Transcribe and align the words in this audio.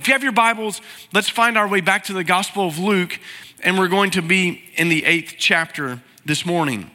If 0.00 0.08
you 0.08 0.14
have 0.14 0.22
your 0.22 0.32
Bibles, 0.32 0.80
let's 1.12 1.28
find 1.28 1.58
our 1.58 1.68
way 1.68 1.82
back 1.82 2.04
to 2.04 2.14
the 2.14 2.24
Gospel 2.24 2.66
of 2.66 2.78
Luke, 2.78 3.20
and 3.62 3.78
we're 3.78 3.88
going 3.88 4.12
to 4.12 4.22
be 4.22 4.64
in 4.76 4.88
the 4.88 5.04
eighth 5.04 5.34
chapter 5.36 6.00
this 6.24 6.46
morning. 6.46 6.90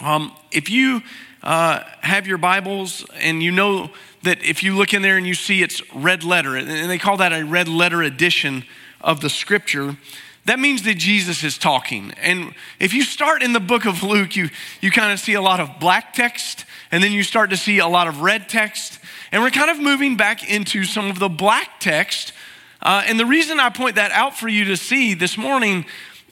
Um, 0.00 0.32
if 0.50 0.70
you 0.70 1.02
uh, 1.42 1.80
have 2.00 2.26
your 2.26 2.38
Bibles 2.38 3.04
and 3.20 3.42
you 3.42 3.52
know 3.52 3.90
that 4.22 4.42
if 4.42 4.62
you 4.62 4.74
look 4.74 4.94
in 4.94 5.02
there 5.02 5.18
and 5.18 5.26
you 5.26 5.34
see 5.34 5.62
it's 5.62 5.82
red 5.94 6.24
letter, 6.24 6.56
and 6.56 6.90
they 6.90 6.96
call 6.96 7.18
that 7.18 7.34
a 7.34 7.44
red 7.44 7.68
letter 7.68 8.00
edition 8.00 8.64
of 9.02 9.20
the 9.20 9.28
scripture, 9.28 9.98
that 10.46 10.58
means 10.58 10.84
that 10.84 10.94
Jesus 10.94 11.44
is 11.44 11.58
talking. 11.58 12.12
And 12.12 12.54
if 12.80 12.94
you 12.94 13.02
start 13.02 13.42
in 13.42 13.52
the 13.52 13.60
book 13.60 13.84
of 13.84 14.02
Luke, 14.02 14.36
you, 14.36 14.48
you 14.80 14.90
kind 14.90 15.12
of 15.12 15.20
see 15.20 15.34
a 15.34 15.42
lot 15.42 15.60
of 15.60 15.78
black 15.78 16.14
text, 16.14 16.64
and 16.90 17.04
then 17.04 17.12
you 17.12 17.24
start 17.24 17.50
to 17.50 17.58
see 17.58 17.78
a 17.78 17.88
lot 17.88 18.08
of 18.08 18.22
red 18.22 18.48
text. 18.48 19.00
And 19.32 19.42
we're 19.42 19.50
kind 19.50 19.70
of 19.70 19.80
moving 19.80 20.18
back 20.18 20.46
into 20.48 20.84
some 20.84 21.08
of 21.08 21.18
the 21.18 21.30
black 21.30 21.80
text. 21.80 22.34
Uh, 22.82 23.02
and 23.06 23.18
the 23.18 23.24
reason 23.24 23.58
I 23.58 23.70
point 23.70 23.96
that 23.96 24.10
out 24.10 24.36
for 24.36 24.46
you 24.46 24.66
to 24.66 24.76
see 24.76 25.14
this 25.14 25.38
morning 25.38 25.86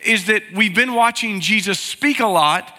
is 0.05 0.27
that 0.27 0.43
we've 0.53 0.75
been 0.75 0.93
watching 0.93 1.41
Jesus 1.41 1.81
speak 1.81 2.21
a 2.21 2.27
lot. 2.27 2.77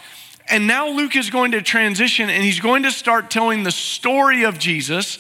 And 0.48 0.68
now 0.68 0.90
Luke 0.90 1.16
is 1.16 1.32
going 1.32 1.54
to 1.54 1.62
transition 1.64 2.30
and 2.30 2.44
he's 2.44 2.60
going 2.60 2.84
to 2.84 2.92
start 2.92 3.32
telling 3.32 3.64
the 3.64 3.72
story 3.72 4.44
of 4.44 4.60
Jesus 4.60 5.18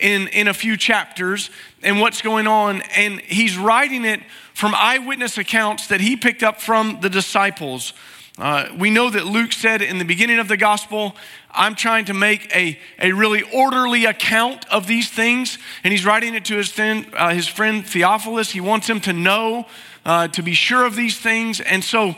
in, 0.00 0.28
in 0.28 0.46
a 0.46 0.54
few 0.54 0.76
chapters 0.76 1.50
and 1.82 2.00
what's 2.00 2.22
going 2.22 2.46
on. 2.46 2.82
And 2.96 3.20
he's 3.22 3.58
writing 3.58 4.04
it 4.04 4.20
from 4.54 4.72
eyewitness 4.76 5.36
accounts 5.36 5.88
that 5.88 6.00
he 6.00 6.14
picked 6.14 6.44
up 6.44 6.60
from 6.60 7.00
the 7.00 7.10
disciples. 7.10 7.92
Uh, 8.38 8.68
we 8.76 8.90
know 8.90 9.10
that 9.10 9.26
Luke 9.26 9.52
said 9.52 9.82
in 9.82 9.98
the 9.98 10.04
beginning 10.04 10.38
of 10.38 10.46
the 10.46 10.56
gospel, 10.56 11.16
I'm 11.54 11.74
trying 11.74 12.06
to 12.06 12.14
make 12.14 12.54
a, 12.54 12.78
a 12.98 13.12
really 13.12 13.42
orderly 13.42 14.04
account 14.04 14.66
of 14.70 14.86
these 14.86 15.08
things. 15.08 15.58
And 15.82 15.92
he's 15.92 16.04
writing 16.04 16.34
it 16.34 16.44
to 16.46 16.56
his, 16.56 16.70
friend, 16.70 17.06
uh, 17.14 17.30
his 17.30 17.46
friend 17.46 17.86
Theophilus. 17.86 18.50
He 18.50 18.60
wants 18.60 18.88
him 18.88 19.00
to 19.02 19.12
know, 19.12 19.66
uh, 20.04 20.28
to 20.28 20.42
be 20.42 20.54
sure 20.54 20.84
of 20.84 20.96
these 20.96 21.18
things. 21.18 21.60
And 21.60 21.84
so, 21.84 22.16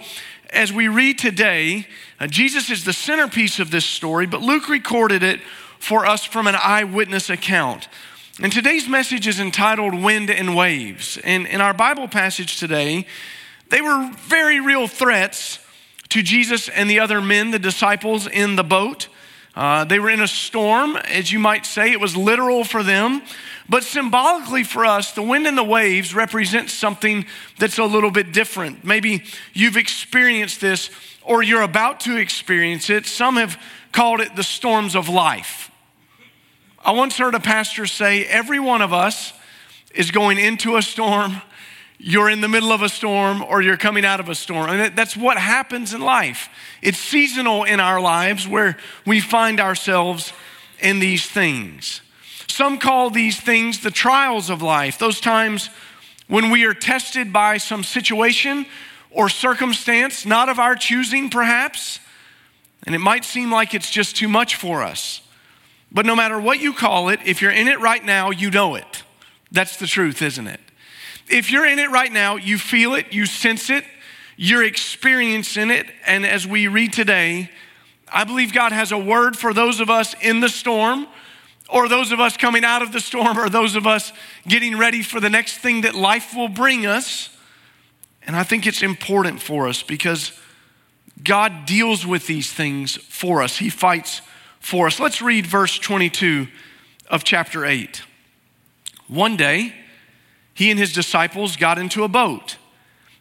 as 0.50 0.72
we 0.72 0.88
read 0.88 1.18
today, 1.18 1.86
uh, 2.18 2.26
Jesus 2.26 2.70
is 2.70 2.84
the 2.84 2.92
centerpiece 2.92 3.58
of 3.58 3.70
this 3.70 3.84
story, 3.84 4.26
but 4.26 4.40
Luke 4.40 4.68
recorded 4.68 5.22
it 5.22 5.40
for 5.78 6.06
us 6.06 6.24
from 6.24 6.46
an 6.46 6.56
eyewitness 6.56 7.28
account. 7.28 7.88
And 8.40 8.52
today's 8.52 8.88
message 8.88 9.26
is 9.26 9.40
entitled 9.40 9.94
Wind 9.94 10.30
and 10.30 10.56
Waves. 10.56 11.18
And 11.24 11.46
in 11.46 11.60
our 11.60 11.74
Bible 11.74 12.06
passage 12.06 12.58
today, 12.58 13.06
they 13.70 13.80
were 13.80 14.10
very 14.28 14.60
real 14.60 14.86
threats 14.86 15.58
to 16.10 16.22
Jesus 16.22 16.68
and 16.68 16.88
the 16.88 17.00
other 17.00 17.20
men, 17.20 17.50
the 17.50 17.58
disciples 17.58 18.26
in 18.26 18.56
the 18.56 18.64
boat. 18.64 19.08
Uh, 19.56 19.84
they 19.84 19.98
were 19.98 20.10
in 20.10 20.20
a 20.20 20.28
storm, 20.28 20.96
as 20.96 21.32
you 21.32 21.38
might 21.38 21.64
say. 21.64 21.90
It 21.90 21.98
was 21.98 22.14
literal 22.14 22.62
for 22.62 22.82
them. 22.82 23.22
But 23.68 23.84
symbolically 23.84 24.62
for 24.62 24.84
us, 24.84 25.12
the 25.12 25.22
wind 25.22 25.46
and 25.46 25.56
the 25.56 25.64
waves 25.64 26.14
represent 26.14 26.68
something 26.68 27.24
that's 27.58 27.78
a 27.78 27.84
little 27.84 28.10
bit 28.10 28.32
different. 28.32 28.84
Maybe 28.84 29.24
you've 29.54 29.78
experienced 29.78 30.60
this 30.60 30.90
or 31.22 31.42
you're 31.42 31.62
about 31.62 32.00
to 32.00 32.16
experience 32.16 32.90
it. 32.90 33.06
Some 33.06 33.36
have 33.36 33.60
called 33.92 34.20
it 34.20 34.36
the 34.36 34.44
storms 34.44 34.94
of 34.94 35.08
life. 35.08 35.70
I 36.84 36.92
once 36.92 37.16
heard 37.16 37.34
a 37.34 37.40
pastor 37.40 37.86
say, 37.86 38.24
Every 38.26 38.60
one 38.60 38.82
of 38.82 38.92
us 38.92 39.32
is 39.94 40.10
going 40.10 40.38
into 40.38 40.76
a 40.76 40.82
storm 40.82 41.40
you're 41.98 42.28
in 42.28 42.40
the 42.40 42.48
middle 42.48 42.72
of 42.72 42.82
a 42.82 42.88
storm 42.88 43.42
or 43.42 43.62
you're 43.62 43.76
coming 43.76 44.04
out 44.04 44.20
of 44.20 44.28
a 44.28 44.34
storm. 44.34 44.68
And 44.68 44.96
that's 44.96 45.16
what 45.16 45.38
happens 45.38 45.94
in 45.94 46.00
life. 46.00 46.48
It's 46.82 46.98
seasonal 46.98 47.64
in 47.64 47.80
our 47.80 48.00
lives 48.00 48.46
where 48.46 48.76
we 49.06 49.20
find 49.20 49.60
ourselves 49.60 50.32
in 50.80 50.98
these 50.98 51.26
things. 51.26 52.02
Some 52.48 52.78
call 52.78 53.10
these 53.10 53.40
things 53.40 53.80
the 53.80 53.90
trials 53.90 54.50
of 54.50 54.62
life, 54.62 54.98
those 54.98 55.20
times 55.20 55.70
when 56.28 56.50
we 56.50 56.64
are 56.64 56.74
tested 56.74 57.32
by 57.32 57.56
some 57.56 57.84
situation 57.84 58.66
or 59.10 59.28
circumstance, 59.28 60.26
not 60.26 60.48
of 60.48 60.58
our 60.58 60.74
choosing, 60.74 61.30
perhaps. 61.30 62.00
And 62.84 62.94
it 62.94 62.98
might 63.00 63.24
seem 63.24 63.50
like 63.50 63.74
it's 63.74 63.90
just 63.90 64.16
too 64.16 64.28
much 64.28 64.56
for 64.56 64.82
us. 64.82 65.22
But 65.90 66.04
no 66.04 66.16
matter 66.16 66.38
what 66.38 66.60
you 66.60 66.72
call 66.72 67.08
it, 67.08 67.20
if 67.24 67.40
you're 67.40 67.52
in 67.52 67.68
it 67.68 67.80
right 67.80 68.04
now, 68.04 68.30
you 68.30 68.50
know 68.50 68.74
it. 68.74 69.02
That's 69.50 69.76
the 69.76 69.86
truth, 69.86 70.20
isn't 70.20 70.46
it? 70.46 70.60
If 71.28 71.50
you're 71.50 71.66
in 71.66 71.78
it 71.78 71.90
right 71.90 72.12
now, 72.12 72.36
you 72.36 72.58
feel 72.58 72.94
it, 72.94 73.12
you 73.12 73.26
sense 73.26 73.70
it, 73.70 73.84
you're 74.36 74.64
experiencing 74.64 75.70
it. 75.70 75.86
And 76.06 76.24
as 76.24 76.46
we 76.46 76.68
read 76.68 76.92
today, 76.92 77.50
I 78.12 78.24
believe 78.24 78.52
God 78.52 78.72
has 78.72 78.92
a 78.92 78.98
word 78.98 79.36
for 79.36 79.52
those 79.52 79.80
of 79.80 79.90
us 79.90 80.14
in 80.20 80.40
the 80.40 80.48
storm, 80.48 81.06
or 81.68 81.88
those 81.88 82.12
of 82.12 82.20
us 82.20 82.36
coming 82.36 82.64
out 82.64 82.82
of 82.82 82.92
the 82.92 83.00
storm, 83.00 83.38
or 83.38 83.48
those 83.48 83.74
of 83.74 83.86
us 83.86 84.12
getting 84.46 84.78
ready 84.78 85.02
for 85.02 85.18
the 85.18 85.30
next 85.30 85.58
thing 85.58 85.80
that 85.80 85.94
life 85.94 86.34
will 86.34 86.48
bring 86.48 86.86
us. 86.86 87.30
And 88.24 88.36
I 88.36 88.44
think 88.44 88.66
it's 88.66 88.82
important 88.82 89.42
for 89.42 89.66
us 89.66 89.82
because 89.82 90.32
God 91.22 91.66
deals 91.66 92.06
with 92.06 92.26
these 92.26 92.52
things 92.52 92.96
for 92.96 93.42
us, 93.42 93.58
He 93.58 93.70
fights 93.70 94.20
for 94.60 94.86
us. 94.86 95.00
Let's 95.00 95.20
read 95.20 95.46
verse 95.46 95.78
22 95.78 96.46
of 97.08 97.24
chapter 97.24 97.64
8. 97.64 98.02
One 99.08 99.36
day, 99.36 99.72
he 100.56 100.70
and 100.70 100.80
his 100.80 100.94
disciples 100.94 101.54
got 101.56 101.76
into 101.76 102.02
a 102.02 102.08
boat. 102.08 102.56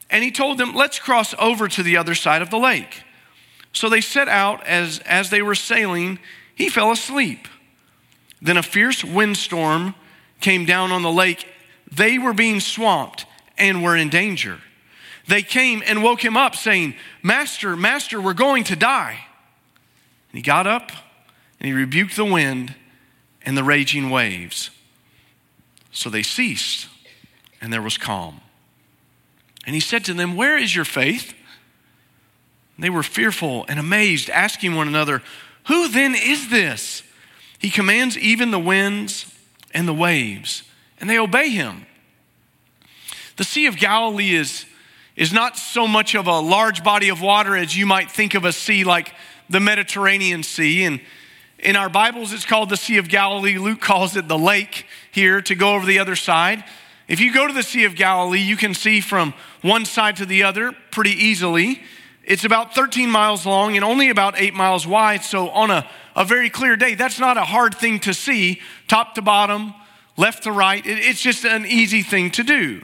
And 0.10 0.24
he 0.24 0.32
told 0.32 0.58
them, 0.58 0.74
Let's 0.74 1.00
cross 1.00 1.36
over 1.38 1.68
to 1.68 1.84
the 1.84 1.98
other 1.98 2.16
side 2.16 2.42
of 2.42 2.50
the 2.50 2.58
lake. 2.58 3.04
So 3.74 3.90
they 3.90 4.00
set 4.00 4.30
out. 4.30 4.66
As, 4.66 5.00
as 5.00 5.30
they 5.32 5.42
were 5.42 5.54
sailing, 5.54 6.18
he 6.56 6.70
fell 6.70 6.92
asleep. 6.92 7.50
Then 8.42 8.56
a 8.56 8.64
fierce 8.64 9.04
windstorm 9.04 9.96
came 10.40 10.64
down 10.64 10.94
on 10.94 11.02
the 11.02 11.12
lake. 11.12 11.46
They 11.92 12.18
were 12.18 12.34
being 12.34 12.62
swamped 12.62 13.26
and 13.58 13.84
were 13.84 13.98
in 13.98 14.08
danger. 14.08 14.62
They 15.28 15.42
came 15.42 15.84
and 15.86 16.02
woke 16.02 16.24
him 16.24 16.38
up, 16.38 16.56
saying, 16.56 16.96
Master, 17.22 17.76
Master, 17.76 18.22
we're 18.22 18.34
going 18.34 18.64
to 18.66 18.78
die. 18.78 19.26
And 20.32 20.38
he 20.38 20.42
got 20.42 20.68
up 20.68 20.90
and 21.60 21.68
he 21.68 21.74
rebuked 21.74 22.16
the 22.16 22.24
wind 22.24 22.76
and 23.42 23.58
the 23.58 23.64
raging 23.64 24.10
waves. 24.10 24.70
So 25.92 26.10
they 26.10 26.24
ceased 26.24 26.88
and 27.66 27.74
there 27.74 27.82
was 27.82 27.98
calm. 27.98 28.42
And 29.66 29.74
he 29.74 29.80
said 29.80 30.06
to 30.06 30.14
them, 30.14 30.36
Where 30.36 30.56
is 30.56 30.76
your 30.76 30.86
faith? 30.86 31.34
And 32.76 32.84
they 32.84 32.92
were 32.92 33.02
fearful 33.02 33.66
and 33.68 33.80
amazed, 33.80 34.30
asking 34.30 34.76
one 34.76 34.88
another, 34.88 35.24
Who 35.66 35.88
then 35.88 36.14
is 36.14 36.52
this? 36.52 37.02
He 37.58 37.72
commands 37.72 38.20
even 38.20 38.52
the 38.52 38.60
winds 38.60 39.34
and 39.74 39.88
the 39.88 39.96
waves, 39.96 40.62
and 41.02 41.10
they 41.10 41.18
obey 41.18 41.50
him. 41.50 41.88
The 43.38 43.44
Sea 43.44 43.66
of 43.66 43.78
Galilee 43.78 44.36
is, 44.36 44.68
is 45.16 45.34
not 45.34 45.58
so 45.58 45.88
much 45.88 46.14
of 46.14 46.28
a 46.28 46.40
large 46.40 46.84
body 46.84 47.10
of 47.10 47.20
water 47.20 47.58
as 47.58 47.76
you 47.76 47.88
might 47.88 48.12
think 48.12 48.36
of 48.36 48.46
a 48.46 48.54
sea 48.54 48.84
like 48.84 49.12
the 49.50 49.60
Mediterranean 49.60 50.44
Sea. 50.44 50.84
And 50.84 51.02
in 51.58 51.76
our 51.76 51.90
Bibles, 51.90 52.32
it's 52.32 52.46
called 52.46 52.70
the 52.70 52.78
Sea 52.78 52.98
of 52.98 53.10
Galilee. 53.10 53.58
Luke 53.58 53.82
calls 53.82 54.16
it 54.16 54.28
the 54.28 54.38
lake 54.38 54.86
here 55.12 55.42
to 55.42 55.56
go 55.56 55.74
over 55.74 55.88
the 55.88 55.98
other 55.98 56.16
side. 56.16 56.64
If 57.08 57.20
you 57.20 57.32
go 57.32 57.48
to 57.48 57.54
the 57.54 57.64
Sea 57.64 57.86
of 57.86 57.96
Galilee, 57.96 58.40
you 58.40 58.58
can 58.58 58.74
see 58.74 59.00
from 59.00 59.34
one 59.62 59.86
side 59.86 60.16
to 60.18 60.26
the 60.26 60.44
other 60.44 60.76
pretty 60.92 61.12
easily. 61.12 61.84
It's 62.24 62.46
about 62.46 62.74
13 62.74 63.10
miles 63.12 63.46
long 63.46 63.76
and 63.76 63.86
only 63.86 64.10
about 64.10 64.40
eight 64.40 64.56
miles 64.56 64.88
wide. 64.88 65.24
So, 65.24 65.50
on 65.50 65.70
a, 65.70 65.88
a 66.16 66.26
very 66.26 66.50
clear 66.50 66.76
day, 66.76 66.96
that's 66.96 67.20
not 67.20 67.38
a 67.38 67.44
hard 67.44 67.76
thing 67.76 68.00
to 68.02 68.14
see, 68.14 68.60
top 68.88 69.14
to 69.16 69.22
bottom, 69.22 69.76
left 70.18 70.44
to 70.44 70.52
right. 70.52 70.84
It, 70.84 70.98
it's 70.98 71.22
just 71.22 71.46
an 71.46 71.68
easy 71.68 72.02
thing 72.02 72.32
to 72.32 72.44
do. 72.44 72.82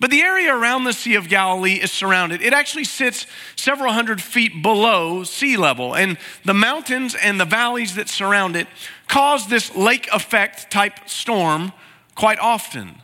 But 0.00 0.10
the 0.10 0.22
area 0.22 0.52
around 0.52 0.82
the 0.82 0.92
Sea 0.92 1.14
of 1.14 1.28
Galilee 1.28 1.74
is 1.74 1.92
surrounded. 1.92 2.42
It 2.42 2.52
actually 2.52 2.82
sits 2.82 3.28
several 3.54 3.92
hundred 3.92 4.20
feet 4.20 4.60
below 4.60 5.22
sea 5.22 5.56
level. 5.56 5.94
And 5.94 6.18
the 6.44 6.54
mountains 6.54 7.14
and 7.14 7.38
the 7.38 7.44
valleys 7.44 7.94
that 7.94 8.08
surround 8.08 8.56
it 8.56 8.66
cause 9.06 9.46
this 9.46 9.72
lake 9.76 10.08
effect 10.12 10.72
type 10.72 11.08
storm 11.08 11.72
quite 12.16 12.40
often 12.40 13.01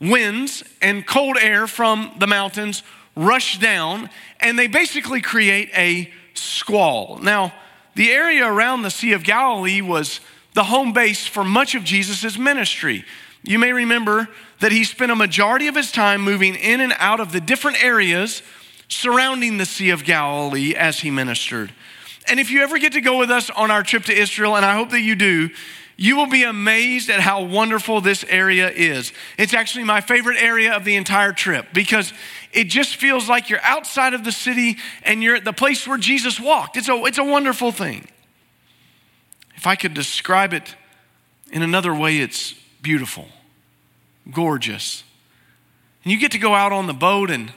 winds 0.00 0.62
and 0.80 1.06
cold 1.06 1.36
air 1.40 1.66
from 1.66 2.12
the 2.18 2.26
mountains 2.26 2.82
rush 3.16 3.58
down, 3.58 4.08
and 4.40 4.58
they 4.58 4.68
basically 4.68 5.20
create 5.20 5.70
a 5.74 6.12
squall. 6.34 7.18
Now, 7.18 7.52
the 7.94 8.10
area 8.12 8.46
around 8.46 8.82
the 8.82 8.90
Sea 8.90 9.12
of 9.12 9.24
Galilee 9.24 9.80
was 9.80 10.20
the 10.54 10.64
home 10.64 10.92
base 10.92 11.26
for 11.26 11.42
much 11.42 11.74
of 11.74 11.82
Jesus' 11.84 12.38
ministry. 12.38 13.04
You 13.42 13.58
may 13.58 13.72
remember 13.72 14.28
that 14.60 14.72
he 14.72 14.84
spent 14.84 15.10
a 15.10 15.16
majority 15.16 15.66
of 15.66 15.74
his 15.74 15.90
time 15.90 16.20
moving 16.20 16.54
in 16.54 16.80
and 16.80 16.94
out 16.98 17.20
of 17.20 17.32
the 17.32 17.40
different 17.40 17.82
areas 17.82 18.42
surrounding 18.88 19.58
the 19.58 19.66
Sea 19.66 19.90
of 19.90 20.04
Galilee 20.04 20.74
as 20.74 21.00
he 21.00 21.10
ministered. 21.10 21.72
And 22.28 22.38
if 22.38 22.50
you 22.50 22.62
ever 22.62 22.78
get 22.78 22.92
to 22.92 23.00
go 23.00 23.18
with 23.18 23.30
us 23.30 23.50
on 23.50 23.70
our 23.70 23.82
trip 23.82 24.04
to 24.04 24.12
Israel, 24.12 24.56
and 24.56 24.64
I 24.64 24.74
hope 24.74 24.90
that 24.90 25.00
you 25.00 25.14
do, 25.14 25.50
you 26.00 26.14
will 26.14 26.28
be 26.28 26.44
amazed 26.44 27.10
at 27.10 27.18
how 27.18 27.42
wonderful 27.42 28.00
this 28.00 28.24
area 28.28 28.70
is. 28.70 29.12
It's 29.36 29.52
actually 29.52 29.82
my 29.82 30.00
favorite 30.00 30.40
area 30.40 30.72
of 30.74 30.84
the 30.84 30.94
entire 30.94 31.32
trip 31.32 31.66
because 31.74 32.12
it 32.52 32.68
just 32.68 32.94
feels 32.94 33.28
like 33.28 33.50
you're 33.50 33.60
outside 33.62 34.14
of 34.14 34.22
the 34.22 34.30
city 34.30 34.76
and 35.02 35.24
you're 35.24 35.34
at 35.34 35.44
the 35.44 35.52
place 35.52 35.88
where 35.88 35.98
Jesus 35.98 36.38
walked. 36.38 36.76
It's 36.76 36.88
a, 36.88 36.94
it's 37.04 37.18
a 37.18 37.24
wonderful 37.24 37.72
thing. 37.72 38.06
If 39.56 39.66
I 39.66 39.74
could 39.74 39.92
describe 39.92 40.52
it 40.54 40.76
in 41.50 41.62
another 41.62 41.92
way, 41.92 42.18
it's 42.20 42.54
beautiful. 42.80 43.26
gorgeous. 44.30 45.02
And 46.04 46.12
you 46.12 46.18
get 46.20 46.30
to 46.30 46.38
go 46.38 46.54
out 46.54 46.70
on 46.70 46.86
the 46.86 46.94
boat 46.94 47.28
and 47.28 47.52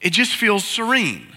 it 0.00 0.12
just 0.12 0.34
feels 0.34 0.64
serene. 0.64 1.28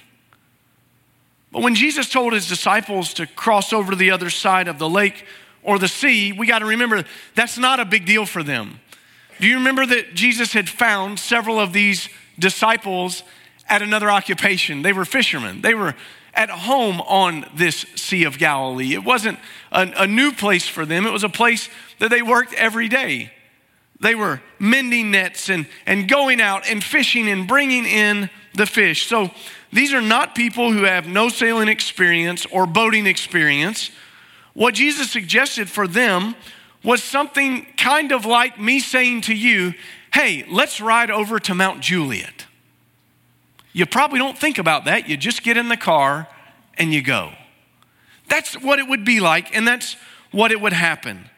But 1.51 1.61
when 1.61 1.75
Jesus 1.75 2.09
told 2.09 2.33
his 2.33 2.47
disciples 2.47 3.13
to 3.13 3.27
cross 3.27 3.71
over 3.71 3.91
to 3.91 3.95
the 3.95 4.09
other 4.09 4.31
side 4.31 4.67
of 4.67 4.79
the 4.79 4.89
lake 4.89 5.23
or 5.65 5.79
the 5.79 5.87
sea, 5.87 6.31
we 6.31 6.47
got 6.47 6.59
to 6.59 6.65
remember 6.65 7.03
that's 7.33 7.57
not 7.57 7.79
a 7.79 7.85
big 7.85 8.05
deal 8.05 8.25
for 8.25 8.43
them. 8.43 8.79
Do 9.39 9.47
you 9.47 9.55
remember 9.55 9.85
that 9.85 10.13
Jesus 10.13 10.53
had 10.53 10.69
found 10.69 11.19
several 11.19 11.59
of 11.59 11.73
these 11.73 12.07
disciples 12.39 13.23
at 13.67 13.81
another 13.81 14.09
occupation? 14.09 14.81
They 14.81 14.93
were 14.93 15.03
fishermen. 15.03 15.61
They 15.61 15.73
were 15.73 15.95
at 16.33 16.49
home 16.49 17.01
on 17.01 17.45
this 17.55 17.85
Sea 17.95 18.23
of 18.25 18.37
Galilee. 18.37 18.93
It 18.93 19.03
wasn't 19.03 19.39
a, 19.71 19.91
a, 19.97 20.07
new 20.07 20.31
place 20.31 20.67
for 20.67 20.85
them, 20.85 21.05
it 21.05 21.11
was 21.11 21.23
a 21.23 21.29
place 21.29 21.69
that 21.99 22.09
they 22.09 22.21
worked 22.21 22.53
every 22.53 22.87
day. 22.87 23.31
They 24.01 24.15
were 24.15 24.41
mending 24.59 25.11
nets 25.11 25.49
and, 25.49 25.67
and 25.85 26.09
going 26.09 26.41
out 26.41 26.69
and 26.69 26.83
fishing 26.83 27.29
and 27.29 27.47
bringing 27.47 27.85
in 27.85 28.29
the 28.53 28.65
fish. 28.65 29.07
So 29.07 29.31
these 29.71 29.93
are 29.93 30.01
not 30.01 30.35
people 30.35 30.71
who 30.71 30.83
have 30.83 31.07
no 31.07 31.29
sailing 31.29 31.69
experience 31.69 32.45
or 32.51 32.65
boating 32.65 33.07
experience. 33.07 33.91
What 34.55 34.73
Jesus 34.73 35.11
suggested 35.11 35.69
for 35.69 35.87
them 35.87 36.33
was 36.83 37.03
something 37.03 37.67
kind 37.77 38.11
of 38.11 38.25
like 38.25 38.59
me 38.59 38.79
saying 38.79 39.21
to 39.21 39.35
you, 39.35 39.73
hey, 40.13 40.45
let's 40.49 40.79
ride 40.79 41.11
over 41.11 41.39
to 41.39 41.53
Mount 41.53 41.81
Juliet. 41.81 42.45
You 43.73 43.85
probably 43.85 44.17
don't 44.17 44.37
think 44.37 44.57
about 44.57 44.85
that. 44.85 45.09
You 45.09 45.17
just 45.17 45.43
get 45.43 45.57
in 45.57 45.67
the 45.67 45.77
car 45.77 46.29
and 46.77 46.93
you 46.93 47.01
go. 47.01 47.33
That's 48.29 48.55
what 48.61 48.79
it 48.79 48.87
would 48.87 49.03
be 49.03 49.19
like, 49.19 49.53
and 49.55 49.67
that's 49.67 49.97
what 50.31 50.51
it 50.51 50.61
would 50.61 50.73
happen. 50.73 51.29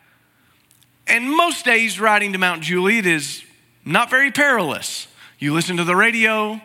And 1.08 1.30
most 1.36 1.66
days, 1.66 2.00
riding 2.00 2.34
to 2.34 2.38
Mount 2.38 2.62
Juliet 2.62 3.08
is 3.08 3.44
not 3.84 4.10
very 4.10 4.31
perilous. 4.31 5.08
You 5.40 5.54
listen 5.54 5.78
to 5.78 5.84
the 5.84 5.96
radio, 5.96 6.62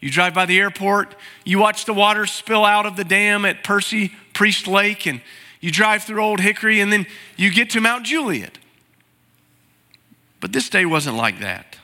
you 0.00 0.10
drive 0.10 0.34
by 0.34 0.44
the 0.44 0.58
airport, 0.58 1.14
you 1.44 1.58
watch 1.58 1.86
the 1.86 1.94
water 1.94 2.26
spill 2.26 2.64
out 2.64 2.84
of 2.84 2.96
the 2.96 3.04
dam 3.04 3.44
at 3.44 3.64
Percy 3.64 4.12
Priest 4.34 4.66
Lake, 4.66 5.06
and 5.06 5.22
you 5.64 5.70
drive 5.70 6.04
through 6.04 6.20
Old 6.20 6.40
Hickory, 6.40 6.80
and 6.80 6.92
then 6.92 7.06
you 7.38 7.50
get 7.50 7.70
to 7.70 7.80
Mount 7.80 8.04
Juliet. 8.04 8.58
But 10.38 10.52
this 10.52 10.68
day 10.68 10.84
wasn't 10.84 11.16
like 11.16 11.40
that. 11.40 11.78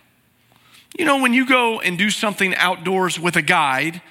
You 0.98 1.06
know, 1.06 1.22
when 1.22 1.32
you 1.32 1.46
go 1.46 1.80
and 1.80 1.96
do 1.96 2.10
something 2.10 2.54
outdoors 2.56 3.18
with 3.18 3.36
a 3.36 3.42
guide, 3.42 4.02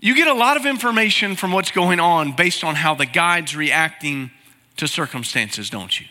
you 0.00 0.16
get 0.16 0.26
a 0.26 0.32
lot 0.32 0.56
of 0.56 0.64
information 0.64 1.36
from 1.36 1.52
what's 1.52 1.70
going 1.70 2.00
on 2.00 2.34
based 2.34 2.64
on 2.64 2.76
how 2.76 2.94
the 2.94 3.04
guide's 3.04 3.54
reacting 3.54 4.30
to 4.78 4.88
circumstances, 4.88 5.68
don't 5.68 6.00
you? 6.00 6.06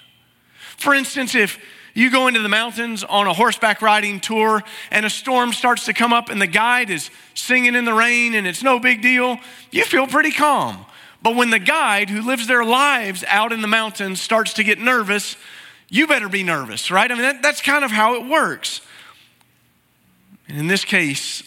For 0.77 0.93
instance, 0.93 1.33
if 1.33 1.57
you 1.95 2.11
go 2.11 2.27
into 2.27 2.41
the 2.41 2.49
mountains 2.49 3.03
on 3.03 3.25
a 3.25 3.33
horseback 3.33 3.81
riding 3.81 4.19
tour 4.19 4.61
and 4.91 5.03
a 5.03 5.09
storm 5.09 5.51
starts 5.51 5.85
to 5.85 5.93
come 5.93 6.13
up 6.13 6.29
and 6.29 6.39
the 6.39 6.45
guide 6.45 6.91
is 6.91 7.09
singing 7.33 7.73
in 7.73 7.85
the 7.85 7.93
rain 7.93 8.35
and 8.35 8.45
it's 8.45 8.61
no 8.61 8.77
big 8.77 9.01
deal, 9.01 9.39
you 9.71 9.83
feel 9.83 10.05
pretty 10.05 10.31
calm. 10.31 10.85
But 11.23 11.35
when 11.35 11.49
the 11.49 11.59
guide 11.59 12.09
who 12.09 12.21
lives 12.21 12.47
their 12.47 12.65
lives 12.65 13.23
out 13.29 13.53
in 13.53 13.61
the 13.61 13.67
mountains 13.67 14.21
starts 14.21 14.53
to 14.53 14.63
get 14.63 14.77
nervous, 14.77 15.37
you 15.89 16.05
better 16.05 16.27
be 16.27 16.43
nervous, 16.43 16.91
right? 16.91 17.09
I 17.09 17.13
mean, 17.13 17.23
that, 17.23 17.41
that's 17.41 17.61
kind 17.61 17.85
of 17.85 17.91
how 17.91 18.15
it 18.15 18.27
works. 18.27 18.81
And 20.49 20.57
in 20.57 20.67
this 20.67 20.83
case, 20.83 21.43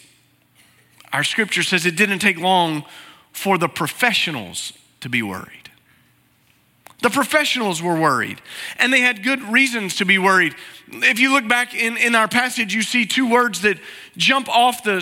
our 1.13 1.23
scripture 1.23 1.61
says 1.61 1.85
it 1.85 1.95
didn't 1.95 2.19
take 2.19 2.39
long 2.39 2.85
for 3.31 3.59
the 3.59 3.69
professionals 3.69 4.73
to 5.01 5.09
be 5.09 5.21
worried. 5.21 5.66
The 7.01 7.09
professionals 7.11 7.81
were 7.81 7.99
worried, 7.99 8.41
and 8.79 8.91
they 8.91 9.01
had 9.01 9.21
good 9.21 9.41
reasons 9.43 9.97
to 9.97 10.05
be 10.05 10.17
worried. 10.17 10.55
If 10.87 11.19
you 11.19 11.31
look 11.31 11.47
back 11.47 11.75
in, 11.75 11.95
in 11.95 12.15
our 12.15 12.27
passage, 12.27 12.73
you 12.73 12.81
see 12.81 13.05
two 13.05 13.29
words 13.29 13.61
that 13.61 13.77
jump 14.15 14.49
off 14.49 14.83
the, 14.83 14.95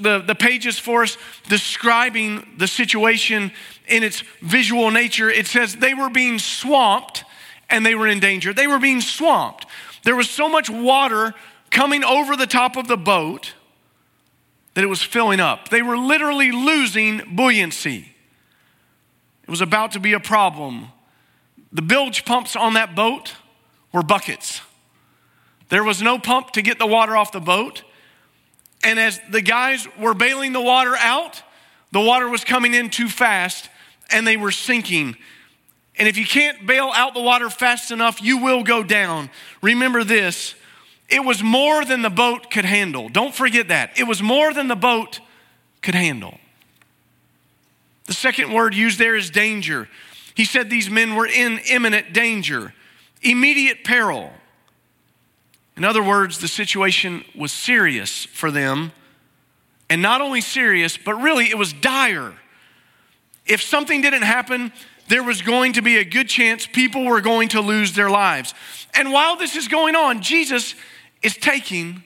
the, 0.00 0.20
the 0.26 0.34
pages 0.34 0.78
for 0.78 1.02
us, 1.02 1.18
describing 1.48 2.46
the 2.56 2.66
situation 2.66 3.52
in 3.86 4.02
its 4.02 4.22
visual 4.40 4.90
nature. 4.90 5.28
It 5.28 5.46
says 5.46 5.76
they 5.76 5.92
were 5.92 6.08
being 6.08 6.38
swamped 6.38 7.24
and 7.68 7.84
they 7.84 7.94
were 7.94 8.06
in 8.06 8.20
danger. 8.20 8.54
They 8.54 8.66
were 8.66 8.78
being 8.78 9.02
swamped. 9.02 9.66
There 10.02 10.16
was 10.16 10.30
so 10.30 10.48
much 10.48 10.70
water 10.70 11.34
coming 11.70 12.04
over 12.04 12.36
the 12.36 12.46
top 12.46 12.76
of 12.76 12.88
the 12.88 12.96
boat 12.96 13.52
that 14.72 14.82
it 14.82 14.88
was 14.88 15.02
filling 15.02 15.40
up. 15.40 15.68
They 15.68 15.82
were 15.82 15.98
literally 15.98 16.52
losing 16.52 17.36
buoyancy. 17.36 18.14
It 19.42 19.50
was 19.50 19.60
about 19.60 19.92
to 19.92 20.00
be 20.00 20.14
a 20.14 20.20
problem 20.20 20.88
the 21.74 21.82
bilge 21.82 22.24
pumps 22.24 22.56
on 22.56 22.74
that 22.74 22.94
boat 22.94 23.34
were 23.92 24.02
buckets. 24.02 24.62
There 25.68 25.84
was 25.84 26.00
no 26.00 26.18
pump 26.18 26.52
to 26.52 26.62
get 26.62 26.78
the 26.78 26.86
water 26.86 27.16
off 27.16 27.32
the 27.32 27.40
boat. 27.40 27.82
And 28.84 28.98
as 28.98 29.20
the 29.30 29.40
guys 29.40 29.88
were 29.98 30.14
bailing 30.14 30.52
the 30.52 30.60
water 30.60 30.94
out, 30.96 31.42
the 31.90 32.00
water 32.00 32.28
was 32.28 32.44
coming 32.44 32.74
in 32.74 32.90
too 32.90 33.08
fast 33.08 33.68
and 34.10 34.26
they 34.26 34.36
were 34.36 34.52
sinking. 34.52 35.16
And 35.96 36.06
if 36.06 36.16
you 36.16 36.26
can't 36.26 36.66
bail 36.66 36.92
out 36.94 37.14
the 37.14 37.20
water 37.20 37.50
fast 37.50 37.90
enough, 37.90 38.22
you 38.22 38.38
will 38.38 38.62
go 38.62 38.82
down. 38.82 39.30
Remember 39.62 40.04
this 40.04 40.54
it 41.08 41.24
was 41.24 41.42
more 41.42 41.84
than 41.84 42.02
the 42.02 42.10
boat 42.10 42.50
could 42.50 42.64
handle. 42.64 43.08
Don't 43.08 43.34
forget 43.34 43.68
that. 43.68 43.98
It 43.98 44.04
was 44.04 44.22
more 44.22 44.54
than 44.54 44.68
the 44.68 44.76
boat 44.76 45.20
could 45.82 45.94
handle. 45.94 46.38
The 48.06 48.14
second 48.14 48.52
word 48.52 48.74
used 48.74 48.98
there 48.98 49.16
is 49.16 49.30
danger. 49.30 49.88
He 50.34 50.44
said 50.44 50.68
these 50.68 50.90
men 50.90 51.14
were 51.14 51.26
in 51.26 51.60
imminent 51.70 52.12
danger, 52.12 52.74
immediate 53.22 53.84
peril. 53.84 54.32
In 55.76 55.84
other 55.84 56.02
words, 56.02 56.38
the 56.38 56.48
situation 56.48 57.24
was 57.34 57.52
serious 57.52 58.24
for 58.26 58.50
them. 58.50 58.92
And 59.90 60.02
not 60.02 60.20
only 60.20 60.40
serious, 60.40 60.96
but 60.96 61.14
really 61.14 61.50
it 61.50 61.58
was 61.58 61.72
dire. 61.72 62.34
If 63.46 63.62
something 63.62 64.00
didn't 64.00 64.22
happen, 64.22 64.72
there 65.08 65.22
was 65.22 65.42
going 65.42 65.74
to 65.74 65.82
be 65.82 65.98
a 65.98 66.04
good 66.04 66.28
chance 66.28 66.66
people 66.66 67.04
were 67.04 67.20
going 67.20 67.50
to 67.50 67.60
lose 67.60 67.92
their 67.92 68.10
lives. 68.10 68.54
And 68.94 69.12
while 69.12 69.36
this 69.36 69.56
is 69.56 69.68
going 69.68 69.94
on, 69.94 70.22
Jesus 70.22 70.74
is 71.22 71.36
taking 71.36 72.02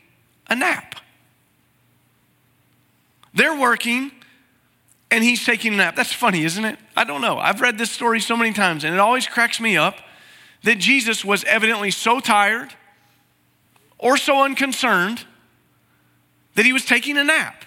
a 0.49 0.57
nap. 0.57 0.97
They're 3.35 3.59
working, 3.59 4.11
and 5.11 5.25
he's 5.25 5.45
taking 5.45 5.75
a 5.75 5.77
nap. 5.77 5.97
That's 5.97 6.13
funny, 6.13 6.45
isn't 6.45 6.65
it? 6.65 6.79
I 6.97 7.05
don't 7.05 7.21
know. 7.21 7.39
I've 7.39 7.61
read 7.61 7.79
this 7.79 7.91
story 7.91 8.21
so 8.21 8.37
many 8.37 8.53
times, 8.53 8.85
and 8.85 8.95
it 8.95 9.01
always 9.01 9.27
cracks 9.27 9.61
me 9.61 9.77
up 9.77 9.97
that 10.65 10.79
Jesus 10.79 11.25
was 11.25 11.45
evidently 11.45 11.91
so 11.91 12.21
tired 12.21 12.75
or 13.99 14.17
so 14.17 14.43
unconcerned 14.45 15.25
that 16.55 16.67
he 16.67 16.73
was 16.73 16.85
taking 16.85 17.17
a 17.17 17.25
nap. 17.25 17.65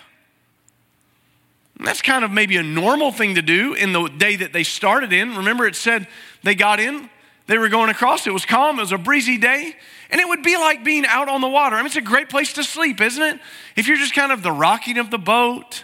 And 1.77 1.87
that's 1.87 2.01
kind 2.01 2.23
of 2.23 2.31
maybe 2.31 2.57
a 2.57 2.63
normal 2.63 3.11
thing 3.11 3.35
to 3.35 3.41
do 3.41 3.73
in 3.73 3.91
the 3.91 4.07
day 4.07 4.35
that 4.35 4.53
they 4.53 4.63
started 4.63 5.11
in. 5.11 5.35
Remember, 5.37 5.65
it 5.65 5.75
said 5.75 6.07
they 6.43 6.53
got 6.53 6.79
in, 6.79 7.09
they 7.47 7.57
were 7.57 7.69
going 7.69 7.89
across, 7.89 8.27
it 8.27 8.33
was 8.33 8.45
calm, 8.45 8.77
it 8.77 8.81
was 8.83 8.91
a 8.91 8.97
breezy 8.97 9.37
day, 9.37 9.75
and 10.11 10.21
it 10.21 10.27
would 10.27 10.43
be 10.43 10.57
like 10.57 10.83
being 10.83 11.05
out 11.07 11.27
on 11.27 11.41
the 11.41 11.47
water. 11.47 11.75
I 11.75 11.79
mean, 11.79 11.87
it's 11.87 11.95
a 11.95 12.01
great 12.01 12.29
place 12.29 12.53
to 12.53 12.63
sleep, 12.63 13.01
isn't 13.01 13.23
it? 13.23 13.39
If 13.75 13.87
you're 13.87 13.97
just 13.97 14.13
kind 14.13 14.31
of 14.31 14.43
the 14.43 14.51
rocking 14.51 14.99
of 14.99 15.09
the 15.09 15.17
boat, 15.17 15.83